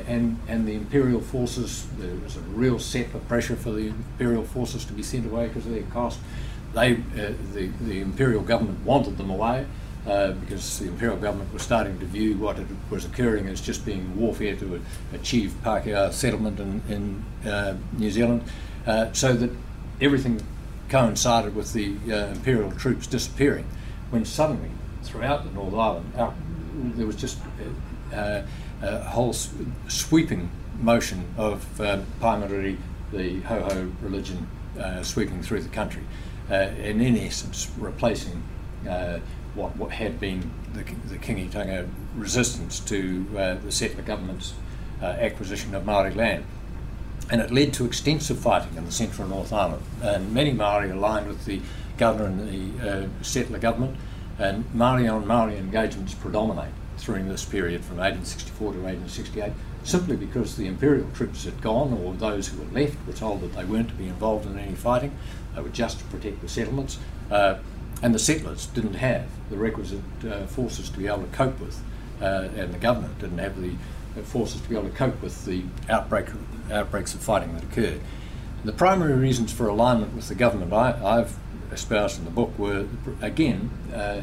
[0.06, 4.44] and and the imperial forces there was a real set of pressure for the imperial
[4.44, 6.20] forces to be sent away because of their cost.
[6.74, 9.66] They uh, the the imperial government wanted them away.
[10.06, 12.58] Uh, because the imperial government was starting to view what
[12.90, 14.78] was occurring as just being warfare to
[15.14, 18.42] achieve Pākehā settlement in, in uh, New Zealand,
[18.86, 19.50] uh, so that
[20.02, 20.42] everything
[20.90, 23.66] coincided with the uh, imperial troops disappearing,
[24.10, 24.68] when suddenly
[25.04, 26.34] throughout the North Island out,
[26.96, 27.38] there was just
[28.12, 28.42] uh,
[28.82, 29.32] a whole
[29.88, 32.76] sweeping motion of Pai Mārire,
[33.10, 34.46] the Hauhau religion,
[35.00, 36.02] sweeping through the country,
[36.50, 38.42] and in essence replacing
[39.54, 44.54] what, what had been the, the Kingitanga resistance to uh, the settler government's
[45.02, 46.44] uh, acquisition of Maori land.
[47.30, 51.26] And it led to extensive fighting in the central North Island, and many Maori aligned
[51.26, 51.60] with the
[51.96, 53.96] governor and the uh, settler government,
[54.38, 56.72] and Maori on Maori engagements predominate
[57.04, 59.52] during this period from 1864 to 1868
[59.84, 63.54] simply because the imperial troops had gone or those who were left were told that
[63.54, 65.14] they weren't to be involved in any fighting,
[65.54, 66.98] they were just to protect the settlements.
[67.30, 67.58] Uh,
[68.02, 71.80] and the settlers didn't have the requisite uh, forces to be able to cope with,
[72.20, 73.74] uh, and the government didn't have the
[74.22, 76.26] forces to be able to cope with the outbreak,
[76.70, 78.00] outbreaks of fighting that occurred.
[78.64, 81.36] The primary reasons for alignment with the government I, have
[81.72, 82.86] espoused in the book were,
[83.20, 84.20] again, uh,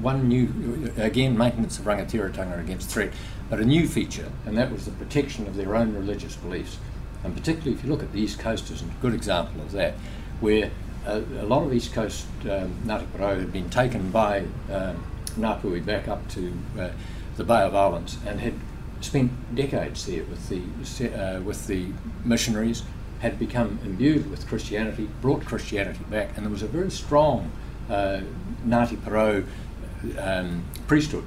[0.00, 3.12] one new, again, maintenance of rangatiratanga against threat,
[3.50, 6.78] but a new feature, and that was the protection of their own religious beliefs.
[7.24, 9.94] And particularly if you look at the East Coast as a good example of that,
[10.40, 10.70] where
[11.06, 14.40] a, a lot of East Coast um, had been taken by
[14.70, 15.04] um,
[15.38, 16.90] Ngāpuhi back up to uh,
[17.36, 18.54] the Bay of Islands and had
[19.00, 21.88] spent decades there with the, uh, with the
[22.24, 22.82] missionaries,
[23.20, 27.50] had become imbued with Christianity, brought Christianity back, and there was a very strong
[27.88, 28.20] uh,
[30.18, 31.24] um, priesthood,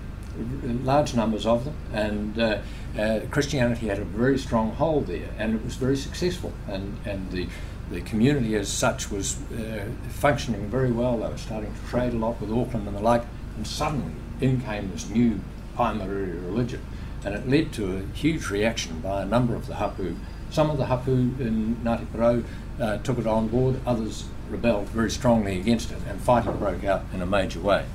[0.84, 2.60] large numbers of them, and uh,
[2.98, 7.32] uh, Christianity had a very strong hold there, and it was very successful, and, and
[7.32, 7.48] the
[7.92, 11.18] the community as such was uh, functioning very well.
[11.18, 13.24] They were starting to trade a lot with Auckland and the like,
[13.56, 15.40] and suddenly in came this new
[15.76, 16.82] Pai Mārire religion,
[17.26, 20.16] and it led to a huge reaction by a number of the hapu.
[20.52, 22.44] Some of the hapu in Ngāti Porou
[22.80, 27.04] uh, took it on board, others rebelled very strongly against it, and fighting broke out
[27.14, 27.86] in a major way.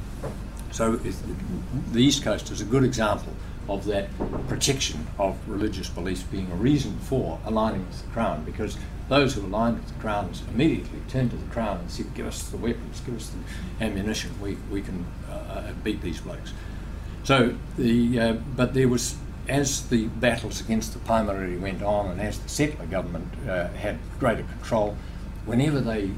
[0.71, 3.33] So the East Coast is a good example
[3.69, 4.09] of that
[4.49, 8.77] protection of religious beliefs being a reason for aligning with the Crown, because
[9.09, 12.49] those who aligned with the Crown immediately turned to the Crown and said, give us
[12.49, 16.53] the weapons, give us the ammunition, we, we can uh, uh, beat these blokes.
[17.23, 19.17] So, the, uh, but there was,
[19.49, 23.69] as the battles against the Pai Mārire went on and as the settler government uh,
[23.69, 24.97] had greater control,
[25.45, 26.11] whenever they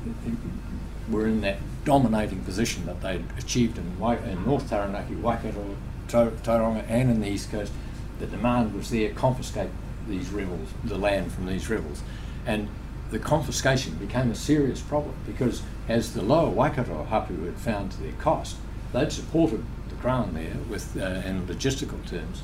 [1.11, 3.87] were in that dominating position that they'd achieved in,
[4.29, 5.77] in North Taranaki, Waikato,
[6.09, 7.72] Tauranga and in the East Coast,
[8.18, 9.70] the demand was there, confiscate
[10.09, 12.03] these rebels, the land from these rebels.
[12.46, 12.68] And
[13.11, 18.02] the confiscation became a serious problem because as the lower Waikato hapu had found to
[18.02, 18.56] their cost,
[18.92, 22.42] they'd supported the Crown there with, uh, in logistical terms,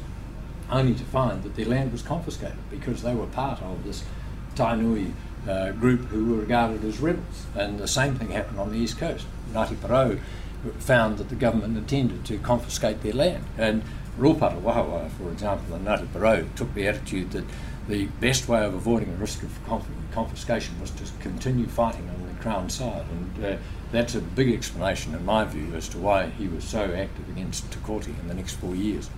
[0.70, 4.04] only to find that their land was confiscated because they were part of this
[4.54, 5.12] Tainui
[5.48, 7.46] uh, group who were regarded as rebels.
[7.54, 9.26] And the same thing happened on the East Coast.
[9.52, 10.20] Ngāti Porou
[10.78, 13.44] found that the government intended to confiscate their land.
[13.58, 13.82] And
[14.18, 17.44] Rōpata Wahawa, for example, and Ngāti Porou took the attitude that
[17.88, 19.58] the best way of avoiding a risk of
[20.12, 23.04] confiscation was to continue fighting on the Crown side.
[23.10, 23.56] And uh,
[23.90, 27.70] that's a big explanation, in my view, as to why he was so active against
[27.72, 29.10] Te Kooti in the next four years.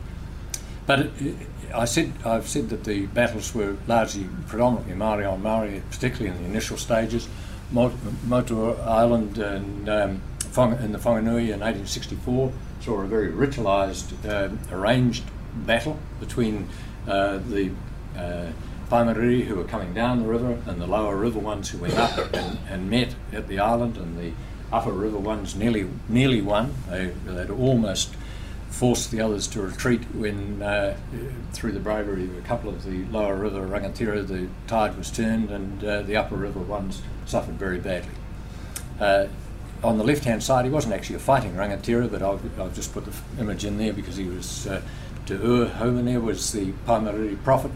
[0.87, 1.37] But it, it,
[1.75, 6.43] I said, I've said that the battles were largely predominantly Maori on Maori, particularly in
[6.43, 7.29] the initial stages.
[7.73, 10.23] Moutoa Island and um,
[10.57, 15.25] in the Whanganui in 1864 saw a very ritualised, uh, arranged
[15.67, 16.69] battle between
[17.09, 17.71] uh, the
[18.17, 18.51] uh,
[18.91, 22.59] who were coming down the river and the lower river ones who went up and,
[22.69, 24.33] and met at the island and the
[24.73, 26.73] upper river ones nearly nearly won.
[26.89, 28.15] They, they'd almost
[28.75, 30.97] forced the others to retreat when, uh,
[31.53, 35.51] through the bravery of a couple of the lower river rangatira, the tide was turned
[35.51, 38.11] and uh, the upper river ones suffered very badly.
[38.99, 39.27] Uh,
[39.85, 42.93] on the left hand side, he wasn't actually a fighting rangatira, but I'll, I'll just
[42.93, 44.83] put the image in there because he was, uh,
[45.27, 47.71] Te Ua Haumene was the Pai Mārire prophet.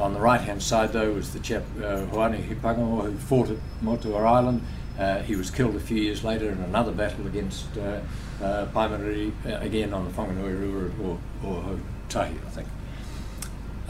[0.00, 4.24] On the right hand side, though, was the chap uh, Hipangawa who fought at Moutoa
[4.24, 4.62] Island.
[4.98, 8.00] Uh, he was killed a few years later in another battle against uh,
[8.42, 11.78] uh, uh, again on the Whanganui River or, or
[12.14, 12.68] I think.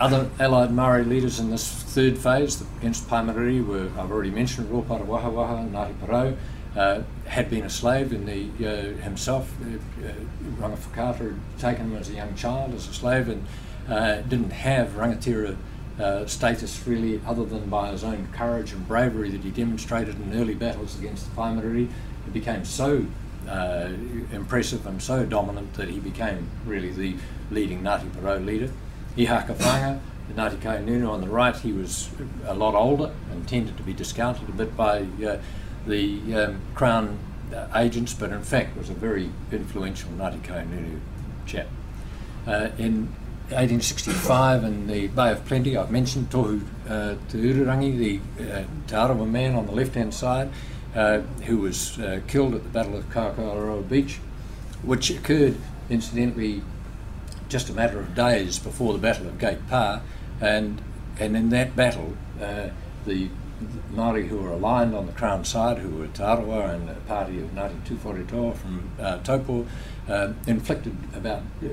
[0.00, 4.68] Other allied Maori leaders in this third phase against Pai Mārire were, I've already mentioned,
[4.70, 6.36] Rōpata Waha Waha, Ngāti Porou,
[6.74, 9.52] uh, had been a slave in the uh, himself.
[9.62, 10.12] Uh, uh
[10.58, 13.46] Rongowhakaata had taken him as a young child as a slave and
[13.88, 15.56] uh, didn't have rangatira
[16.00, 20.40] uh, status really other than by his own courage and bravery that he demonstrated in
[20.40, 21.88] early battles against the Pai Mārire.
[22.24, 23.04] He became so
[23.48, 23.90] uh,
[24.32, 27.16] impressive and so dominant that he became really the
[27.50, 28.70] leading Ngāti Porou leader.
[29.16, 32.08] Ihaka Whanga, the Ngāti Kahungunu on the right, he was
[32.46, 35.38] a lot older and tended to be discounted a bit by uh,
[35.86, 37.18] the um, Crown
[37.54, 41.00] uh, agents, but in fact was a very influential Ngāti Kahungunu
[41.46, 41.66] chap.
[42.46, 43.12] Uh, in
[43.50, 48.94] 1865 in the Bay of Plenty, I've mentioned Tohi uh, Te Ururangi, the uh, Te
[48.94, 50.50] Arawa man on the left-hand side,
[50.94, 54.18] uh, who was uh, killed at the Battle of Kaokaoroa Beach,
[54.82, 55.56] which occurred,
[55.88, 56.62] incidentally,
[57.48, 60.00] just a matter of days before the Battle of Gate Pa,
[60.40, 60.80] and
[61.18, 62.68] and in that battle, uh,
[63.04, 63.28] the
[63.92, 67.40] Māori who were aligned on the Crown side, who were Te Arawa and a party
[67.40, 69.66] of Ngāti Tūwharetoa from uh, Taupo,
[70.08, 71.68] uh, inflicted about uh,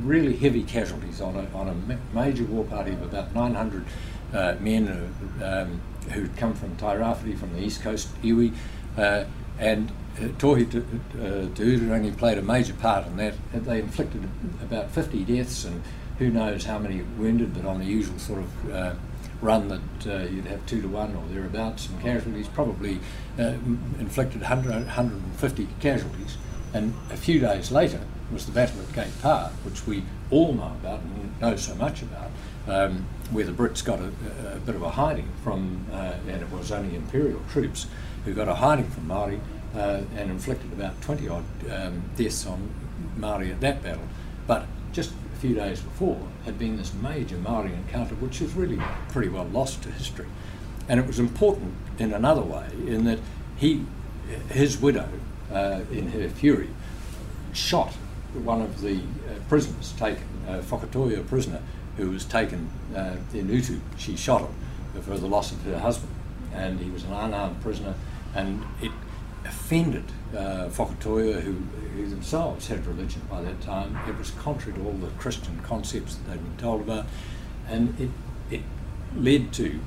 [0.00, 3.84] really heavy casualties on a, on a major war party of about 900
[4.32, 5.12] uh, men
[5.42, 5.80] um,
[6.10, 8.52] who'd come from Tairāwhiti from the east coast, iwi,
[8.96, 9.24] uh,
[9.58, 9.92] and
[10.38, 13.34] Tohi Urangi played a major part in that.
[13.52, 14.28] They inflicted
[14.62, 15.82] about 50 deaths and
[16.18, 18.94] who knows how many wounded, but on the usual sort of uh,
[19.40, 22.98] run that uh, you'd have two to one or thereabouts, and casualties probably
[23.38, 23.54] uh,
[23.98, 26.36] inflicted 100, 150 casualties.
[26.74, 28.00] And a few days later
[28.32, 32.02] was the Battle of Gate Pa, which we all know about and know so much
[32.02, 32.30] about,
[32.66, 34.12] um, where the Brits got a,
[34.54, 37.86] a, bit of a hiding from, uh, and it was only Imperial troops
[38.24, 39.40] who got a hiding from Maori
[39.74, 42.70] uh, and inflicted about 20 odd um, deaths on
[43.16, 44.04] Maori at that battle.
[44.46, 48.80] But just few days before had been this major Maori encounter, which is really
[49.10, 50.26] pretty well lost to history.
[50.88, 53.18] And it was important in another way, in that
[53.56, 53.84] he,
[54.50, 55.08] his widow,
[55.52, 56.68] uh, in her fury,
[57.52, 57.92] shot
[58.44, 59.00] one of the uh,
[59.48, 61.60] prisoners taken, a Whakatōhea prisoner
[61.96, 63.80] who was taken uh, in Utu.
[63.96, 66.12] She shot him for the loss of her husband,
[66.52, 67.94] and he was an unarmed prisoner,
[68.34, 68.92] and it
[69.44, 70.04] offended
[70.36, 73.98] uh, who, who themselves had religion by that time.
[74.08, 77.06] It was contrary to all the Christian concepts that they'd been told about,
[77.68, 78.10] and it,
[78.50, 78.62] it
[79.16, 79.80] led to,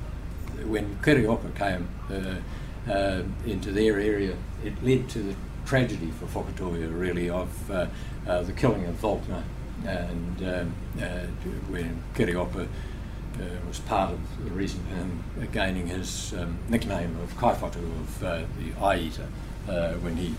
[0.66, 5.34] when Kereopa came uh, uh, into their area, it led to the
[5.64, 7.86] tragedy for Whakatōhea, really, of uh,
[8.26, 9.42] uh, the killing of Volkner,
[9.86, 11.26] and um, uh,
[11.70, 17.34] when Kereopa uh, was part of the reason for him gaining his um, nickname of
[17.36, 19.26] Kaiwhatu, of the eye eater,
[19.68, 20.34] uh, when he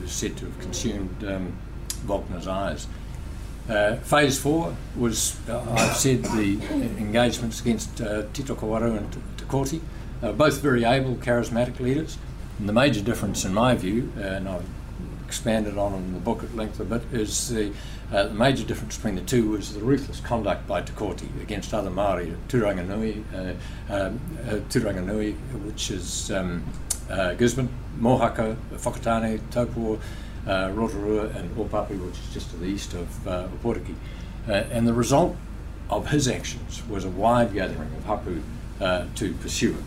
[0.00, 1.52] was said to have consumed um,
[2.06, 2.86] Volkner's eyes.
[3.68, 6.58] Uh, phase four was, uh, I've said, the
[6.98, 9.80] engagements against uh, Titokowaru and Te Kooti,
[10.36, 12.18] both very able, charismatic leaders.
[12.58, 14.66] And the major difference, in my view, and I've
[15.26, 17.72] expanded on in the book at length a bit, is the,
[18.12, 20.92] uh, the major difference between the two was the ruthless conduct by Te
[21.40, 26.64] against other Māori, Turanganui, uh, um, uh, Turanganui, which is um,
[27.10, 29.98] uh, Gisborne, Mohaka, Whakatane, Taupo,
[30.46, 33.48] uh, Rotorua, and Opape, which is just to the east of uh.
[34.48, 35.36] Uh, and the result
[35.90, 38.42] of his actions was a wide gathering of hapu
[38.80, 39.84] uh, to pursue him.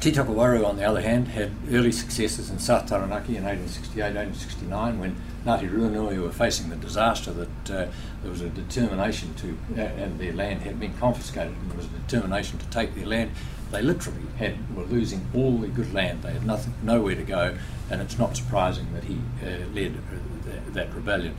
[0.00, 5.70] Titokowaru, on the other hand, had early successes in South Taranaki in 1868-1869 when Ngāti
[5.70, 7.86] Ruanui were facing the disaster that uh,
[8.22, 11.86] there was a determination to, uh, and their land had been confiscated, and there was
[11.86, 13.30] a determination to take their land.
[13.74, 16.22] They literally had were losing all the good land.
[16.22, 17.56] They had nothing, nowhere to go,
[17.90, 21.34] and it's not surprising that he uh, led uh, that rebellion.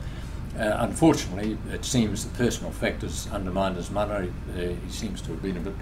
[0.54, 4.20] Uh, unfortunately, it seems the personal factors undermined his mana.
[4.20, 5.72] He, uh, he seems to have been a bit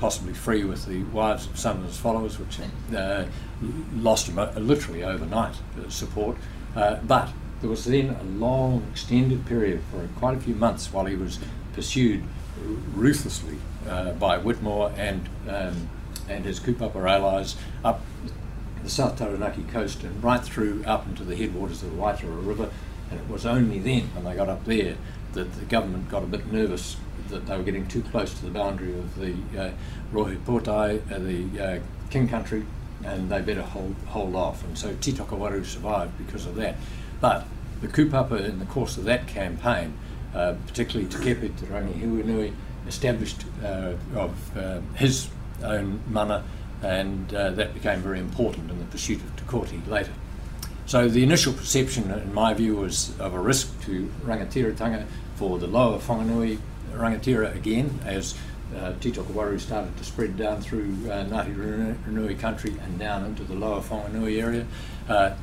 [0.00, 2.58] possibly free with the wives of some of his followers, which
[2.96, 3.26] uh,
[3.96, 4.36] lost him
[4.66, 6.38] literally overnight uh, support.
[6.74, 7.28] Uh, but
[7.60, 11.38] there was then a long, extended period for quite a few months while he was
[11.74, 12.22] pursued
[12.94, 13.58] ruthlessly
[14.18, 15.88] by Whitmore and um,
[16.28, 18.02] and his Kupapa allies up
[18.82, 22.70] the South Taranaki coast and right through up into the headwaters of the Waitara River.
[23.10, 24.96] And it was only then, when they got up there,
[25.32, 26.96] that the government got a bit nervous
[27.28, 29.70] that they were getting too close to the boundary of the uh,
[30.12, 32.64] Rohe Pōtae, uh, the uh, King Country,
[33.04, 34.64] and they better hold, hold off.
[34.64, 36.76] And so Titokowaru survived because of that.
[37.20, 37.46] But
[37.80, 39.94] the Kupapa in the course of that campaign,
[40.34, 42.52] uh, particularly Te Kepe Te Rangi
[42.86, 45.28] established uh, of uh, his
[45.62, 46.44] own mana,
[46.82, 50.12] and uh, that became very important in the pursuit of Te Kooti later.
[50.86, 55.04] So the initial perception, in my view, was of a risk to rangatiratanga
[55.36, 56.58] for the lower Whanganui
[56.92, 58.34] rangatira again, as
[58.74, 63.54] uh, Titokowaru started to spread down through uh, Ngāti Ruanui country and down into the
[63.54, 64.66] lower Whanganui area.
[65.08, 65.34] Uh,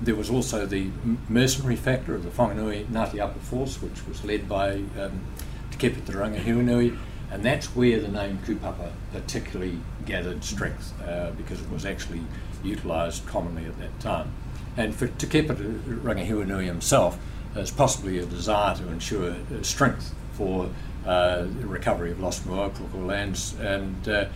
[0.00, 0.90] there was also the
[1.28, 5.20] mercenary factor of the Whanganui Ngāti Upper Force, which was led by um,
[5.70, 6.96] Te Kepe Te Rangihiwinui,
[7.32, 12.20] and that's where the name Kupapa particularly gathered strength, uh, because it was actually
[12.62, 14.30] utilised commonly at that time.
[14.76, 17.18] And for Te Kepe Te himself,
[17.54, 20.68] there's possibly a desire to ensure uh, strength for
[21.06, 24.26] uh, recovery of lost Muaūpoko lands, and uh,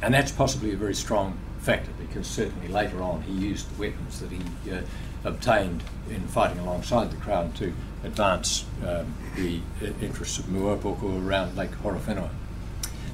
[0.00, 4.20] and that's possibly a very strong factor because certainly later on he used the weapons
[4.20, 4.40] that he
[4.70, 4.80] uh,
[5.24, 7.72] obtained in fighting alongside the Crown to
[8.04, 9.60] advance um, the
[10.02, 12.28] interests of Muaūpoko around Lake Horowhenua.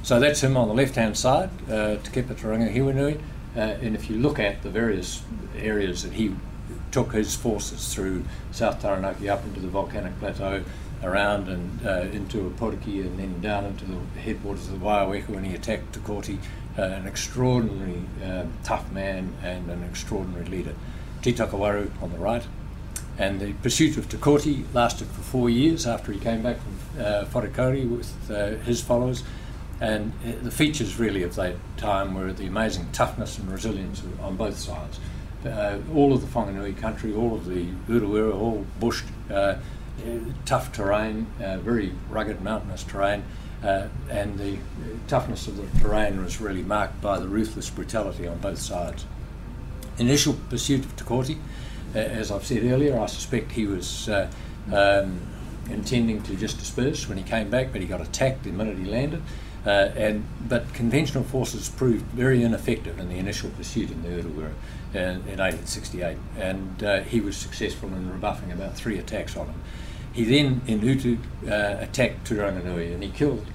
[0.03, 3.20] So that's him on the left-hand side, uh, Te Kepe Te Rangihiwinui,
[3.57, 5.22] uh, and if you look at the various
[5.57, 6.34] areas that he
[6.90, 10.64] took his forces through South Taranaki up into the volcanic plateau,
[11.03, 15.44] around and uh, into Opotiki and then down into the headwaters of the Waioeka when
[15.44, 16.38] he attacked Te Kooti,
[16.78, 20.74] uh, an extraordinary uh, tough man and an extraordinary leader.
[21.22, 22.46] Titokowaru on the right.
[23.18, 27.03] And the pursuit of Te Kooti lasted for four years after he came back from
[27.03, 29.22] uh, with uh, his followers.
[29.81, 30.12] And
[30.43, 35.01] the features really of that time were the amazing toughness and resilience on both sides.
[35.47, 39.03] uh, all of the Whanganui country, all of the Urewera, all bush,
[39.33, 39.57] uh,
[40.45, 43.22] tough terrain, uh, very rugged mountainous terrain,
[43.62, 44.59] uh, and the
[45.09, 49.05] toughness of the terrain was really marked by the ruthless brutality on both sides.
[49.99, 51.39] Initial pursuit of Te Kooti,
[51.95, 54.31] uh, as I've said earlier, I suspect he was uh,
[54.72, 55.20] um,
[55.70, 58.85] intending to just disperse when he came back, but he got attacked the minute he
[58.85, 59.22] landed.
[59.66, 64.52] Uh, and but conventional forces proved very ineffective in the initial pursuit in the Urewera
[64.94, 69.62] in, in 1868, and uh, he was successful in rebuffing about three attacks on him.
[70.12, 73.46] He then, in Utu, uh, attacked Turanganui and he killed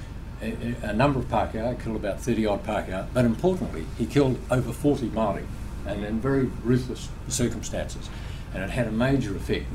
[0.41, 4.71] a, a number of Pākehā, killed about 30 odd Pākehā, but importantly, he killed over
[4.71, 5.45] 40 Māori
[5.85, 8.09] and in very ruthless circumstances.
[8.53, 9.65] And it had a major effect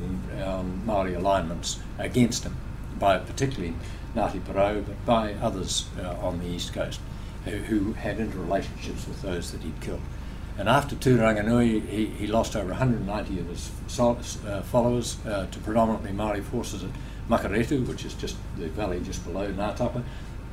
[0.43, 2.57] on Māori alignments against him,
[2.99, 3.75] by particularly
[4.15, 7.01] Ngāti Porou, but by others uh, on the east coast
[7.45, 10.01] who, who had interrelationships with those that he'd killed.
[10.59, 16.13] And after Turanganui, he, he lost over 190 of his uh, followers uh, to predominantly
[16.13, 16.91] Maori forces at
[17.31, 20.03] Makaretu, which is just the valley just below Ngātapa.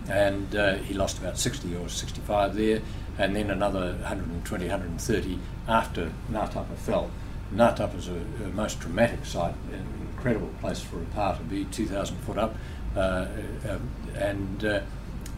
[0.09, 2.81] And uh, he lost about 60 or 65 there,
[3.17, 7.11] and then another 120, 130 after Ngātapa fell.
[7.53, 11.65] Ngātapa is a, a, most dramatic site, an incredible place for a pa to be,
[11.65, 12.55] 2,000 foot up.
[12.97, 13.27] Uh,
[13.69, 13.77] uh,
[14.15, 14.81] and, uh,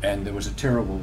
[0.01, 1.01] and there was a terrible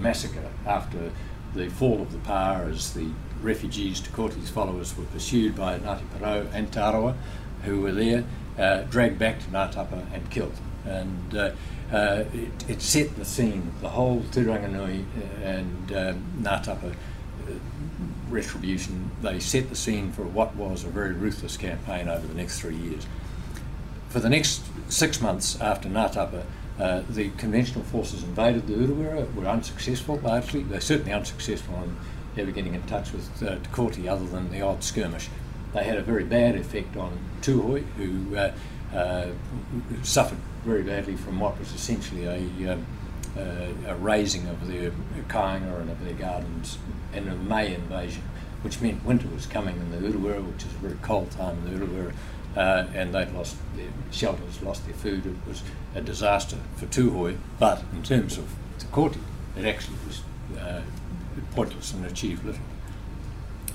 [0.00, 1.10] massacre after
[1.54, 3.08] the fall of the power as the
[3.42, 7.16] refugees, Te Kooti's followers, were pursued by Ngāti Porou and Te Arawa,
[7.64, 8.24] who were there,
[8.56, 10.54] uh, dragged back to Ngātapa and killed.
[10.84, 11.50] And uh,
[11.92, 15.04] uh, it, it, set the scene, the whole Turanganui
[15.42, 16.94] and uh, Ngātapa
[18.30, 22.60] retribution, they set the scene for what was a very ruthless campaign over the next
[22.60, 23.06] three years.
[24.08, 26.44] For the next six months after Ngātapa,
[26.78, 30.62] uh, the conventional forces invaded the Urewera, were unsuccessful largely.
[30.62, 31.96] They're certainly unsuccessful in
[32.40, 35.28] ever getting in touch with uh, Te Kooti other than the odd skirmish.
[35.72, 38.52] They had a very bad effect on Tūhoe, who uh,
[38.94, 39.28] uh,
[40.02, 42.86] suffered very badly from what was essentially a, um,
[43.36, 44.90] uh, a razing of their
[45.28, 46.78] kāinga and of their gardens
[47.12, 48.22] and a May invasion,
[48.62, 51.78] which meant winter was coming in the Urewera, which is a very cold time in
[51.78, 52.12] the Urewera,
[52.56, 55.26] uh, and they'd lost their shelters, lost their food.
[55.26, 55.62] It was
[55.94, 58.48] a disaster for Tūhoe, but in terms of
[58.78, 59.20] Te Kooti,
[59.56, 60.22] it actually was
[60.58, 60.82] uh,
[61.54, 62.60] pointless and achieved little.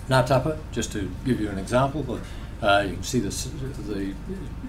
[0.09, 2.19] Ngātapa, just to give you an example,
[2.61, 3.29] uh, you can see the,
[3.87, 4.13] the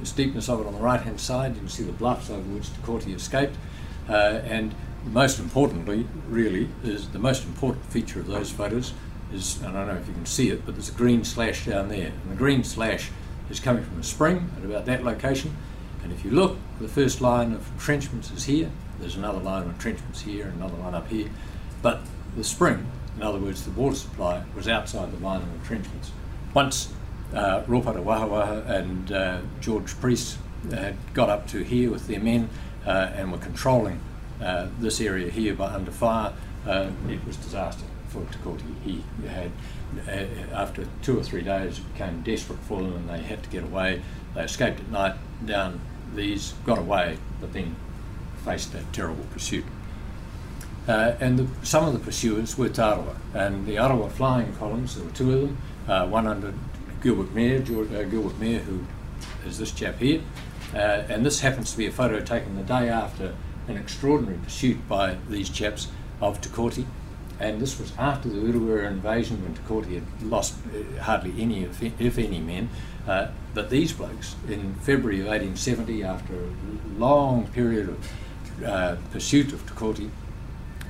[0.05, 2.69] steepness of it on the right hand side, you can see the bluffs over which
[2.69, 3.57] Te Kooti escaped,
[4.09, 8.93] uh, and most importantly, really, is the most important feature of those photos
[9.33, 11.89] is, I don't know if you can see it, but there's a green slash down
[11.89, 13.11] there, and the green slash
[13.51, 15.57] is coming from a spring at about that location.
[16.03, 18.71] And if you look, the first line of entrenchments is here.
[18.99, 21.31] There's another line of entrenchments here, and another one up here.
[21.81, 22.01] But
[22.37, 22.87] the spring,
[23.17, 26.11] in other words, the water supply, was outside the line of entrenchments.
[26.55, 26.93] Once
[27.35, 30.37] uh, Ropata Wahawaha and uh, George Preece
[30.71, 32.49] had got up to here with their men
[32.87, 34.01] uh, and were controlling
[34.43, 36.33] uh, this area here by under fire,
[36.67, 38.83] uh, it was disaster for Te Kooti.
[38.85, 39.51] He had
[40.09, 43.63] uh, after two or three days, became desperate for them and they had to get
[43.63, 44.03] away.
[44.35, 45.15] They escaped at night
[45.45, 45.81] down
[46.15, 47.77] these, got away, but then
[48.45, 49.65] faced that terrible pursuit.
[50.89, 54.97] Uh, and the, some of the pursuers were Te Arawa, and the Arawa flying columns,
[54.97, 56.53] there were two of them, uh, one under
[57.03, 58.85] Gilbert Mair, George, uh, Gilbert Mair, who
[59.47, 60.23] is this chap here,
[60.75, 63.35] uh, and this happens to be a photo taken the day after
[63.69, 65.89] an extraordinary pursuit by these chaps
[66.21, 66.87] of Te
[67.43, 72.19] and this was after the Urewera invasion when Te had lost uh, hardly any, if,
[72.19, 72.69] any, men.
[73.07, 79.53] Uh, but these blokes, in February of 1870, after a long period of uh, pursuit
[79.53, 80.09] of Te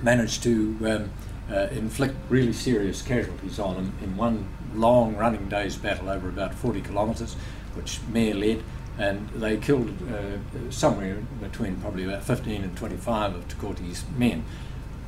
[0.02, 1.10] managed to um,
[1.50, 6.54] uh, inflict really serious casualties on them in one long running day's battle over about
[6.54, 7.34] 40 kilometres,
[7.74, 8.62] which Mair led.
[8.98, 14.44] And they killed uh, somewhere between probably about 15 and 25 of Te Kooti's men.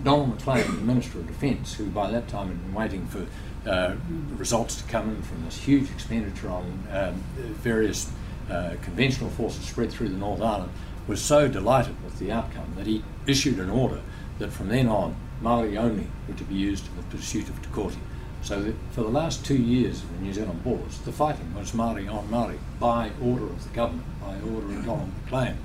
[0.02, 3.26] Donald McLean, the Minister of Defence, who by that time had been waiting for
[3.68, 3.94] uh,
[4.36, 8.10] results to come in from this huge expenditure on um, various
[8.50, 10.70] uh, conventional forces spread through the North Island,
[11.06, 14.00] was so delighted with the outcome that he issued an order
[14.38, 17.68] that from then on, Maori only were to be used in the pursuit of Te
[17.68, 17.98] Kooti.
[18.44, 22.06] So for the last two years of the New Zealand Wars, the fighting was Maori
[22.06, 25.56] on Maori by order of the government, by order of Donald McLean.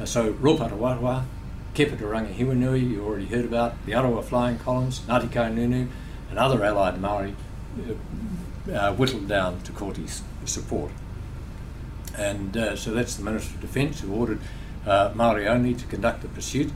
[0.00, 1.24] Uh, so Ropata Wahawa
[1.74, 5.88] Kepa Rangihiwinui, you already heard about, the Arawa flying columns, Ngāti Kahungunu,
[6.28, 7.34] and other allied Maori
[8.68, 10.90] uh, uh, whittled down to Kooti's support.
[12.18, 14.40] And uh, so that's the Minister of Defence who ordered
[14.84, 16.72] uh, Maori only to conduct the pursuit.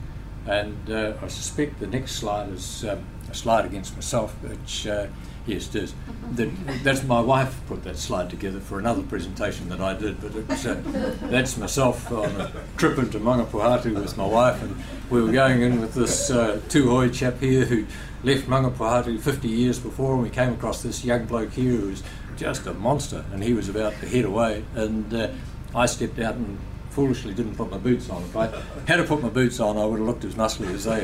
[0.47, 5.09] And uh, I suspect the next slide is um, a slide against myself, which uh,
[5.47, 5.95] Yes, it is.
[6.33, 6.51] That,
[6.83, 10.67] that's my wife put that slide together for another presentation that I did, but it's,
[10.67, 10.83] uh,
[11.23, 14.77] that's myself on a trip into Maungapōhatu with my wife, and
[15.09, 17.87] we were going in with this uh, Tūhoe chap here who
[18.25, 22.03] left Maungapōhatu 50 years before, and we came across this young bloke here who was
[22.37, 25.29] just a monster, and he was about to head away, and uh,
[25.77, 26.59] I stepped out and
[26.97, 28.23] foolishly didn't put my boots on.
[28.23, 28.47] If I
[28.89, 31.03] had to put my boots on, I would have looked as muscly as they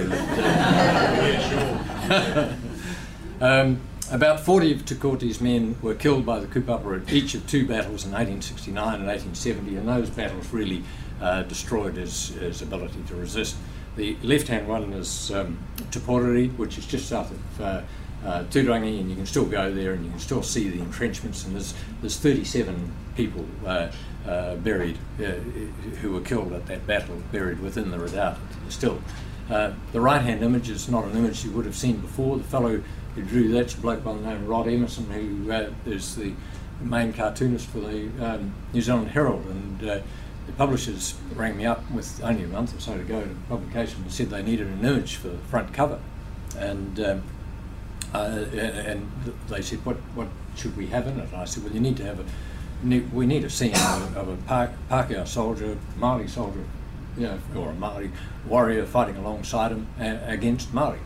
[2.08, 2.58] had.
[3.42, 3.78] um,
[4.10, 8.06] about 40 of Te men were killed by the Kupapa at each of two battles
[8.06, 10.82] in 1869 and 1870, and those battles really
[11.20, 13.56] uh, destroyed his, his, ability to resist.
[13.96, 15.58] The left-hand one is um,
[16.56, 17.82] which is just south of uh,
[18.24, 21.44] uh, Turangi, and you can still go there and you can still see the entrenchments,
[21.44, 23.90] and there's, there's 37 people uh,
[24.26, 25.22] uh, buried, uh,
[26.00, 29.00] who were killed at that battle, buried within the redoubt still.
[29.50, 32.38] Uh, the right hand image is not an image you would have seen before.
[32.38, 32.82] The fellow
[33.14, 36.32] who drew that's a bloke by the name of Rod Emerson, who uh, is the
[36.80, 39.44] main cartoonist for the um, New Zealand Herald.
[39.46, 40.00] And uh,
[40.46, 44.02] the publishers rang me up with only a month or so to go to publication
[44.02, 46.00] and said they needed an image for the front cover.
[46.56, 47.22] And um,
[48.14, 49.10] uh, and
[49.48, 51.28] they said, what, what should we have in it?
[51.28, 52.24] And I said, well, you need to have a
[52.82, 54.36] we need a scene of, of a
[54.90, 56.64] Pākehā soldier, Māori soldier,
[57.16, 58.10] you know, or a Māori
[58.46, 60.98] warrior fighting alongside him against Māori.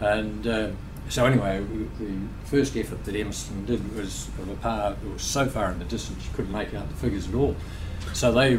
[0.00, 0.70] And uh,
[1.08, 1.64] so anyway,
[1.98, 5.78] the first effort that Emerson did was of a par that was so far in
[5.78, 7.56] the distance you couldn't make out the figures at all.
[8.12, 8.58] So they,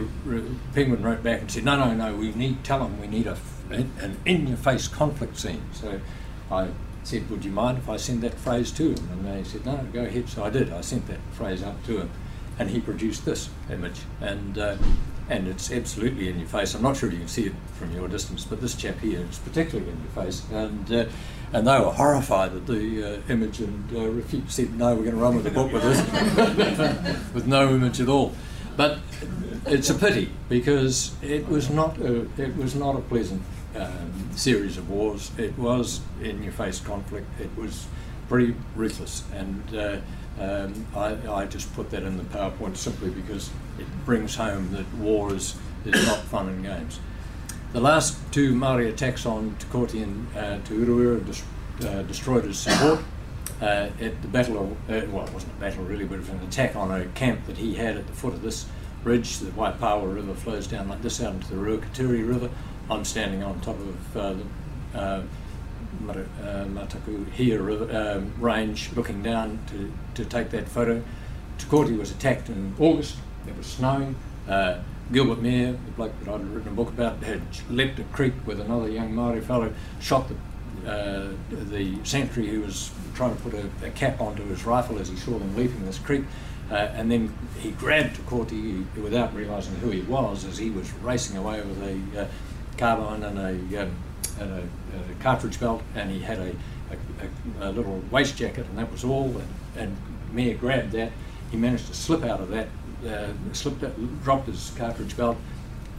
[0.74, 3.38] Penguin wrote back and said, no, no, no, we need, tell them we need a,
[3.70, 5.62] an in-your-face conflict scene.
[5.72, 6.02] So
[6.52, 6.70] I
[7.04, 9.10] said, would you mind if I send that phrase to him?
[9.12, 10.28] And they said, no, go ahead.
[10.28, 10.74] So I did.
[10.74, 12.10] I sent that phrase up to him
[12.60, 14.02] and he produced this image.
[14.22, 14.78] And uh,
[15.28, 16.76] and it's absolutely in your face.
[16.76, 19.40] I'm not sure you can see it from your distance, but this chap here is
[19.40, 20.44] particularly in your face.
[20.52, 21.06] And uh,
[21.54, 25.16] and they were horrified at the uh, image and uh, refused, said, no, we're going
[25.16, 28.34] to run with the book with this, with no image at all.
[28.76, 29.00] But
[29.66, 33.42] it's a pity because it was not a, it was not a pleasant
[33.76, 35.32] um, series of wars.
[35.38, 37.28] It was in your face conflict.
[37.40, 37.88] It was
[38.28, 39.98] pretty ruthless and uh,
[40.40, 44.92] um, I, I, just put that in the PowerPoint simply because it brings home that
[44.96, 45.56] war is,
[45.86, 47.00] is not fun and games.
[47.72, 51.44] The last two Maori attacks on Te Kooti and uh, Te Uruhura dis-
[51.86, 53.00] uh, destroyed his support.
[53.62, 56.30] Uh, at the battle of, uh, well, it wasn't a battle really, but it was
[56.30, 58.66] an attack on a camp that he had at the foot of this
[59.06, 59.38] ridge.
[59.38, 62.50] The Waipawa River flows down like this out into the Ruakituri River.
[62.90, 65.24] I'm standing on top of uh, the
[66.08, 71.02] uh, uh, Matakuhia River, um, range looking down to, to take that photo.
[71.58, 73.18] Te Kooti was attacked in August,
[73.48, 74.16] it was snowing.
[74.48, 74.80] Uh,
[75.12, 78.60] Gilbert Mair, the bloke that I'd written a book about, had leapt a creek with
[78.60, 83.70] another young Maori fellow, shot the, uh, the sentry who was trying to put a,
[83.86, 86.24] a, cap onto his rifle as he saw them leaping this creek.
[86.72, 90.92] Uh, and then he grabbed Te Kooti without realising who he was as he was
[90.94, 92.28] racing away with a uh,
[92.78, 93.96] carbine and a um,
[94.40, 96.52] and a, a, cartridge belt, and he had a,
[97.62, 99.26] a, a, little waist jacket, and that was all.
[99.26, 99.98] And, and
[100.32, 101.12] Mair grabbed that.
[101.52, 102.68] He managed to slip out of that,
[103.08, 105.38] uh, slipped, out, dropped his cartridge belt,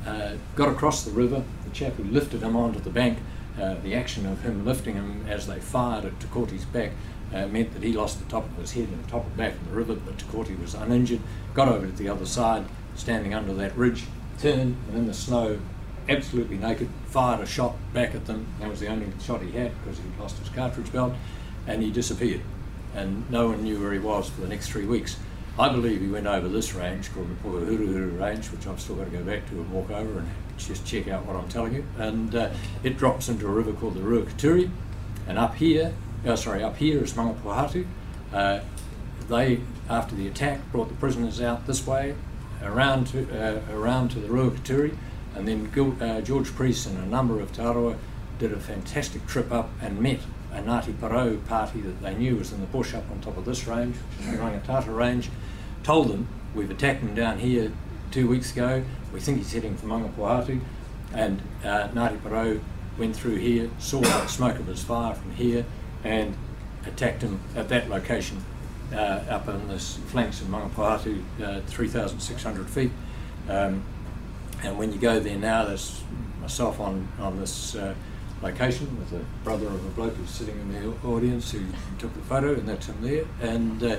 [0.06, 1.42] uh, got across the river.
[1.64, 3.18] The chap who lifted him onto the bank,
[3.60, 6.92] uh, the action of him lifting him as they fired at Te Kooti's back
[7.34, 9.52] uh, meant that he lost the top of his head and the top of back
[9.52, 11.20] of the river, but Te Kooti was uninjured.
[11.54, 12.64] Got over to the other side,
[12.94, 14.04] standing under that ridge,
[14.38, 15.58] turned, and in the snow
[16.08, 18.46] absolutely naked, fired a shot back at them.
[18.60, 21.14] That was the only shot he had because he'd lost his cartridge belt,
[21.66, 22.42] and he disappeared.
[22.94, 25.16] And no one knew where he was for the next three weeks.
[25.58, 29.04] I believe he went over this range called the Pukahuruhuru range, which I've still got
[29.04, 30.28] to go back to and walk over and
[30.58, 31.84] just check out what I'm telling you.
[31.98, 32.50] And uh,
[32.82, 34.70] it drops into a river called the Ruakituri.
[35.26, 35.94] And up here,
[36.26, 37.86] oh, sorry, up here is Maungapōhatu.
[38.32, 38.60] Uh,
[39.28, 42.14] they, after the attack, brought the prisoners out this way,
[42.62, 44.96] around to, uh, around to the Ruakituri,
[45.36, 47.96] and then uh, George Preece and a number of Te Arawa
[48.38, 50.20] did a fantastic trip up and met
[50.52, 53.44] a Ngāti Porou party that they knew was in the bush up on top of
[53.44, 55.30] this range, the Rangitata range,
[55.82, 57.70] told them, we've attacked him down here
[58.10, 58.82] two weeks ago,
[59.12, 60.60] we think he's heading for Maungapōhatu,
[61.12, 62.60] and uh, Ngāti Porou
[62.98, 65.66] went through here, saw the smoke of his fire from here,
[66.02, 66.34] and
[66.86, 68.42] attacked him at that location
[68.92, 72.90] uh, up in the flanks of Maungapōhatu, uh, 3,600 feet.
[73.48, 73.84] Um,
[74.62, 76.02] and when you go there now, there's
[76.40, 77.94] myself on, on this uh,
[78.42, 81.60] location with a brother of a bloke who's sitting in the audience who
[81.98, 83.24] took the photo, and that's him there.
[83.40, 83.96] And uh,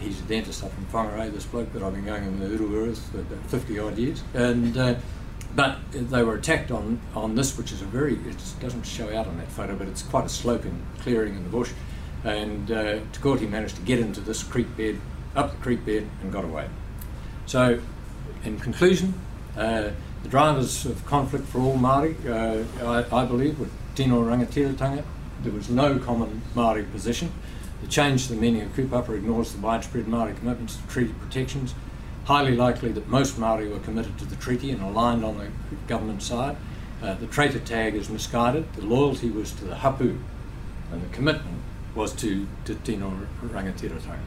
[0.00, 2.98] he's a dentist up in Whangarei, this bloke that I've been going in the Ureweras
[3.10, 4.22] for about 50 odd years.
[4.34, 4.94] And uh,
[5.54, 9.28] but they were attacked on, on this, which is a very, it doesn't show out
[9.28, 11.70] on that photo, but it's quite a sloping clearing in the bush.
[12.24, 12.98] and uh,
[13.46, 14.98] managed to get into this creek bed,
[15.36, 16.68] up the creek bed, and got away.
[17.46, 17.80] So,
[18.42, 19.14] in conclusion,
[19.56, 19.90] uh,
[20.22, 25.04] the drivers of conflict for all Māori, uh, I, I, believe, were Tino Rangatiratanga.
[25.42, 27.30] There was no common Māori position.
[27.82, 31.74] The change to the meaning of kupapa ignores the widespread Māori commitments to treaty protections.
[32.24, 35.50] Highly likely that most Māori were committed to the treaty and aligned on the
[35.86, 36.56] government side.
[37.02, 38.72] Uh, the traitor tag is misguided.
[38.74, 40.18] The loyalty was to the hapu,
[40.90, 41.60] and the commitment
[41.94, 44.24] was to, to Tino Rangatiratanga.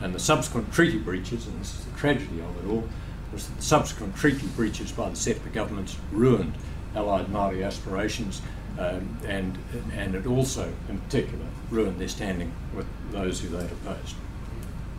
[0.00, 2.88] And the subsequent treaty breaches, and this is the tragedy of it all,
[3.34, 6.54] was that the subsequent treaty breaches by the settler governments ruined
[6.94, 8.40] Allied Māori aspirations
[8.78, 9.58] um, and,
[9.92, 14.16] and it also, in particular, ruined their standing with those who they'd opposed.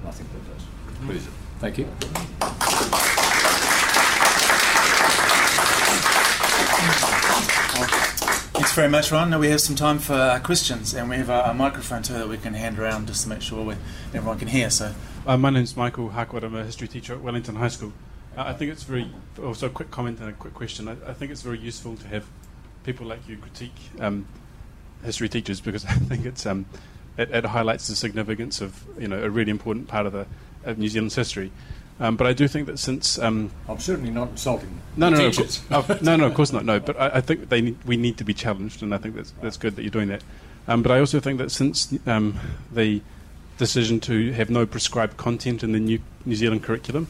[0.06, 0.66] I think that does.
[1.06, 1.28] Please.
[1.60, 1.86] Thank you.
[8.54, 9.30] Thanks very much, Ron.
[9.30, 12.28] Now we have some time for questions, and we have a, a, microphone too that
[12.28, 13.76] we can hand around just to make sure we,
[14.14, 14.70] everyone can hear.
[14.70, 14.94] So,
[15.26, 16.44] uh, my name's Michael Harcourt.
[16.44, 17.94] I'm a history teacher at Wellington High School.
[18.38, 19.10] I think it's very
[19.42, 20.88] also a quick comment and a quick question.
[20.88, 22.26] I, I think it's very useful to have
[22.84, 24.28] people like you critique um,
[25.04, 26.66] history teachers because I think it's um,
[27.18, 30.28] it, it, highlights the significance of you know a really important part of the
[30.64, 31.52] of New Zealand's history.
[31.98, 35.28] Um, but I do think that since um, I'm certainly not insulting no no no,
[35.28, 37.96] of course, no no of course not no but I, I think they need, we
[37.96, 40.22] need to be challenged and I think that's that's good that you're doing that.
[40.68, 42.38] Um, but I also think that since um,
[42.72, 43.02] the
[43.58, 47.08] decision to have no prescribed content in the new New Zealand curriculum,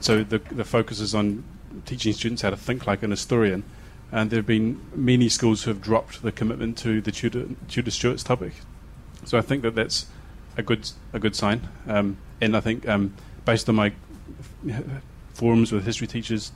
[0.00, 1.44] so the the focus is on
[1.84, 3.62] teaching students how to think like an historian
[4.10, 7.90] and there have been many schools who have dropped the commitment to the Tudor, Tudor
[7.90, 8.52] Stuarts topic.
[9.24, 10.06] So I think that that's
[10.56, 13.14] a good a good sign, um, and I think um,
[13.44, 13.92] based on my
[15.34, 16.52] forums with history teachers,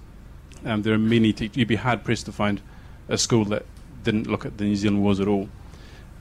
[0.65, 1.33] um, there are many.
[1.33, 2.61] Te- you'd be hard pressed to find
[3.09, 3.67] a school that
[4.03, 5.49] didn't look at the New Zealand Wars at all.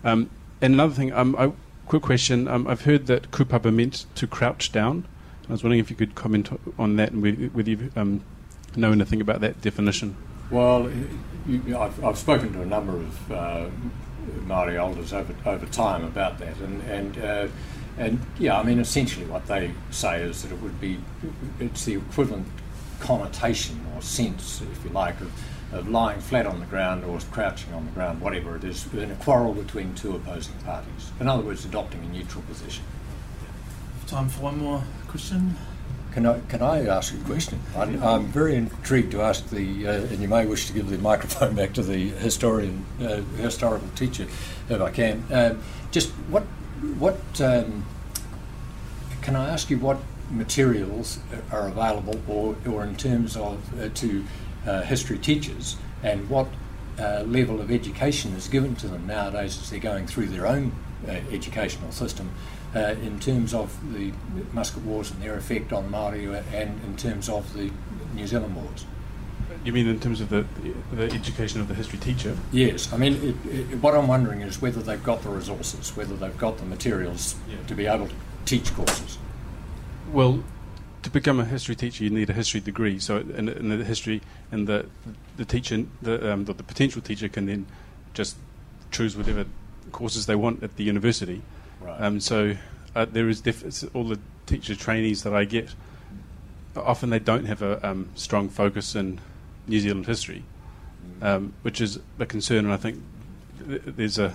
[0.04, 0.30] Um,
[0.62, 1.54] and another thing, um, I,
[1.88, 5.06] quick question: um, I've heard that kupapa meant to crouch down.
[5.52, 6.49] I was wondering if you could comment
[6.80, 7.91] on that and whether you
[8.78, 10.16] know anything about that definition.
[10.49, 10.89] Well,
[11.45, 13.70] you, I've, I've, spoken to a number of uh,
[14.45, 17.47] Maori elders over, over time about that, and and uh,
[17.97, 20.99] and yeah, I mean, essentially what they say is that it would be
[21.60, 22.47] it's the equivalent
[23.02, 25.34] connotation or sense, if you like, of,
[25.74, 29.12] of lying flat on the ground or crouching on the ground, whatever it is, in
[29.12, 31.12] a quarrel between two opposing parties.
[31.20, 32.86] In other words, adopting a neutral position.
[34.08, 34.84] Time for one more
[36.14, 37.59] Can I, can I ask a question?
[37.76, 40.97] I'm, I'm very intrigued to ask the, uh, and you may wish to give the
[41.12, 44.28] microphone back to the historian, uh, historical teacher,
[44.70, 45.24] if I can.
[45.32, 46.43] Um, just what,
[46.99, 47.86] what um,
[49.22, 49.99] can I ask you what
[50.30, 51.20] materials
[51.51, 54.24] are available, or, or in terms of uh, to
[54.66, 56.47] uh, history teachers, and what
[56.99, 60.72] uh, level of education is given to them nowadays as they're going through their own
[61.07, 62.30] uh, educational system
[62.76, 64.11] uh, in terms of the
[64.53, 67.72] musket Wars and their effect on Māori and in terms of the
[68.13, 68.86] New Zealand Wars.
[69.63, 70.45] You mean in terms of the,
[70.91, 72.36] the education of the history teacher?
[72.51, 72.91] Yes.
[72.91, 73.13] I mean,
[73.45, 76.65] it, it, what I'm wondering is whether they've got the resources, whether they've got the
[76.65, 77.57] materials yeah.
[77.67, 78.15] to be able to
[78.45, 79.19] teach courses.
[80.11, 80.43] Well,
[81.03, 82.97] to become a history teacher, you need a history degree.
[82.99, 84.88] So, in, in the history, and the
[85.38, 87.65] the teacher, the, um, the, the potential teacher can then
[88.13, 88.38] just
[88.91, 89.45] choose whatever
[89.91, 91.41] courses they want at the university.
[91.82, 92.01] Right.
[92.01, 92.55] Um, so
[92.95, 95.73] uh, there is def- all the teacher trainees that I get.
[96.75, 99.19] Often they don't have a um, strong focus in
[99.67, 100.43] New Zealand history,
[101.19, 101.25] mm.
[101.25, 102.65] um, which is a concern.
[102.65, 103.01] And I think
[103.67, 104.34] th- there's a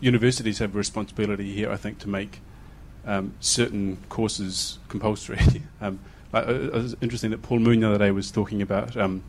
[0.00, 1.70] universities have a responsibility here.
[1.70, 2.40] I think to make
[3.06, 5.38] um, certain courses compulsory.
[5.80, 5.98] um,
[6.32, 9.22] like, uh, it was interesting that Paul Moon the other day was talking about um,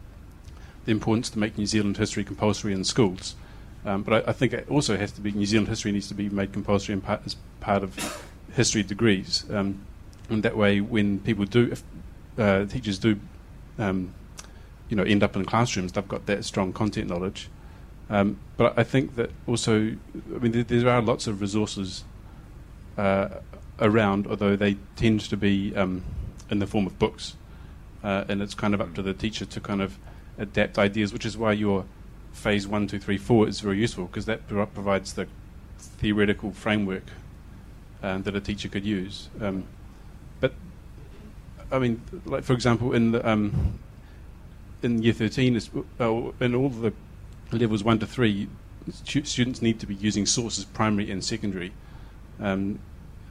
[0.86, 3.36] the importance to make New Zealand history compulsory in schools.
[3.86, 6.14] Um, but I, I, think it also has to be New Zealand history needs to
[6.14, 9.86] be made compulsory part, as part of history degrees, um,
[10.30, 11.84] and that way, when people do, if
[12.38, 13.20] uh, teachers do,
[13.78, 14.14] um,
[14.90, 17.50] you know, end up in classrooms, they've got that strong content knowledge.
[18.10, 19.96] Um, but I think that also,
[20.36, 22.04] I mean, there, there are lots of resources
[22.98, 23.30] uh,
[23.80, 26.04] around, although they tend to be um,
[26.50, 27.36] in the form of books,
[28.04, 29.98] uh, and it's kind of up to the teacher to kind of
[30.38, 31.86] adapt ideas, which is why you're
[32.38, 35.28] phase one, two, three, four is very useful because that pro- provides the
[35.78, 37.04] theoretical framework
[38.04, 39.30] um, that a teacher could use.
[39.42, 39.64] Um,
[40.40, 40.54] but
[41.72, 43.80] I mean, like for example, in the um,
[44.84, 45.60] in year thirteen,
[46.00, 46.94] uh, in all the
[47.52, 48.48] levels one to three,
[48.92, 51.74] stu- students need to be using sources, primary and secondary,
[52.40, 52.80] um,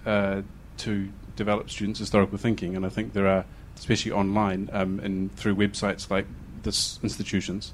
[0.04, 0.42] uh,
[0.78, 2.74] to develop students' historical thinking.
[2.74, 3.44] And I think there are,
[3.76, 6.26] especially online um, and through websites like
[6.64, 7.72] this institutions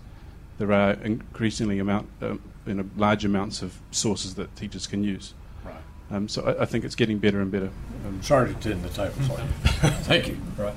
[0.58, 5.34] there are increasingly amount, um, you know, large amounts of sources that teachers can use.
[5.64, 5.74] Right.
[6.10, 7.70] Um, so I, I think it's getting better and better.
[8.06, 9.46] Um, Sorry to turn the tables on you.
[10.04, 10.38] Thank you.
[10.56, 10.74] Right.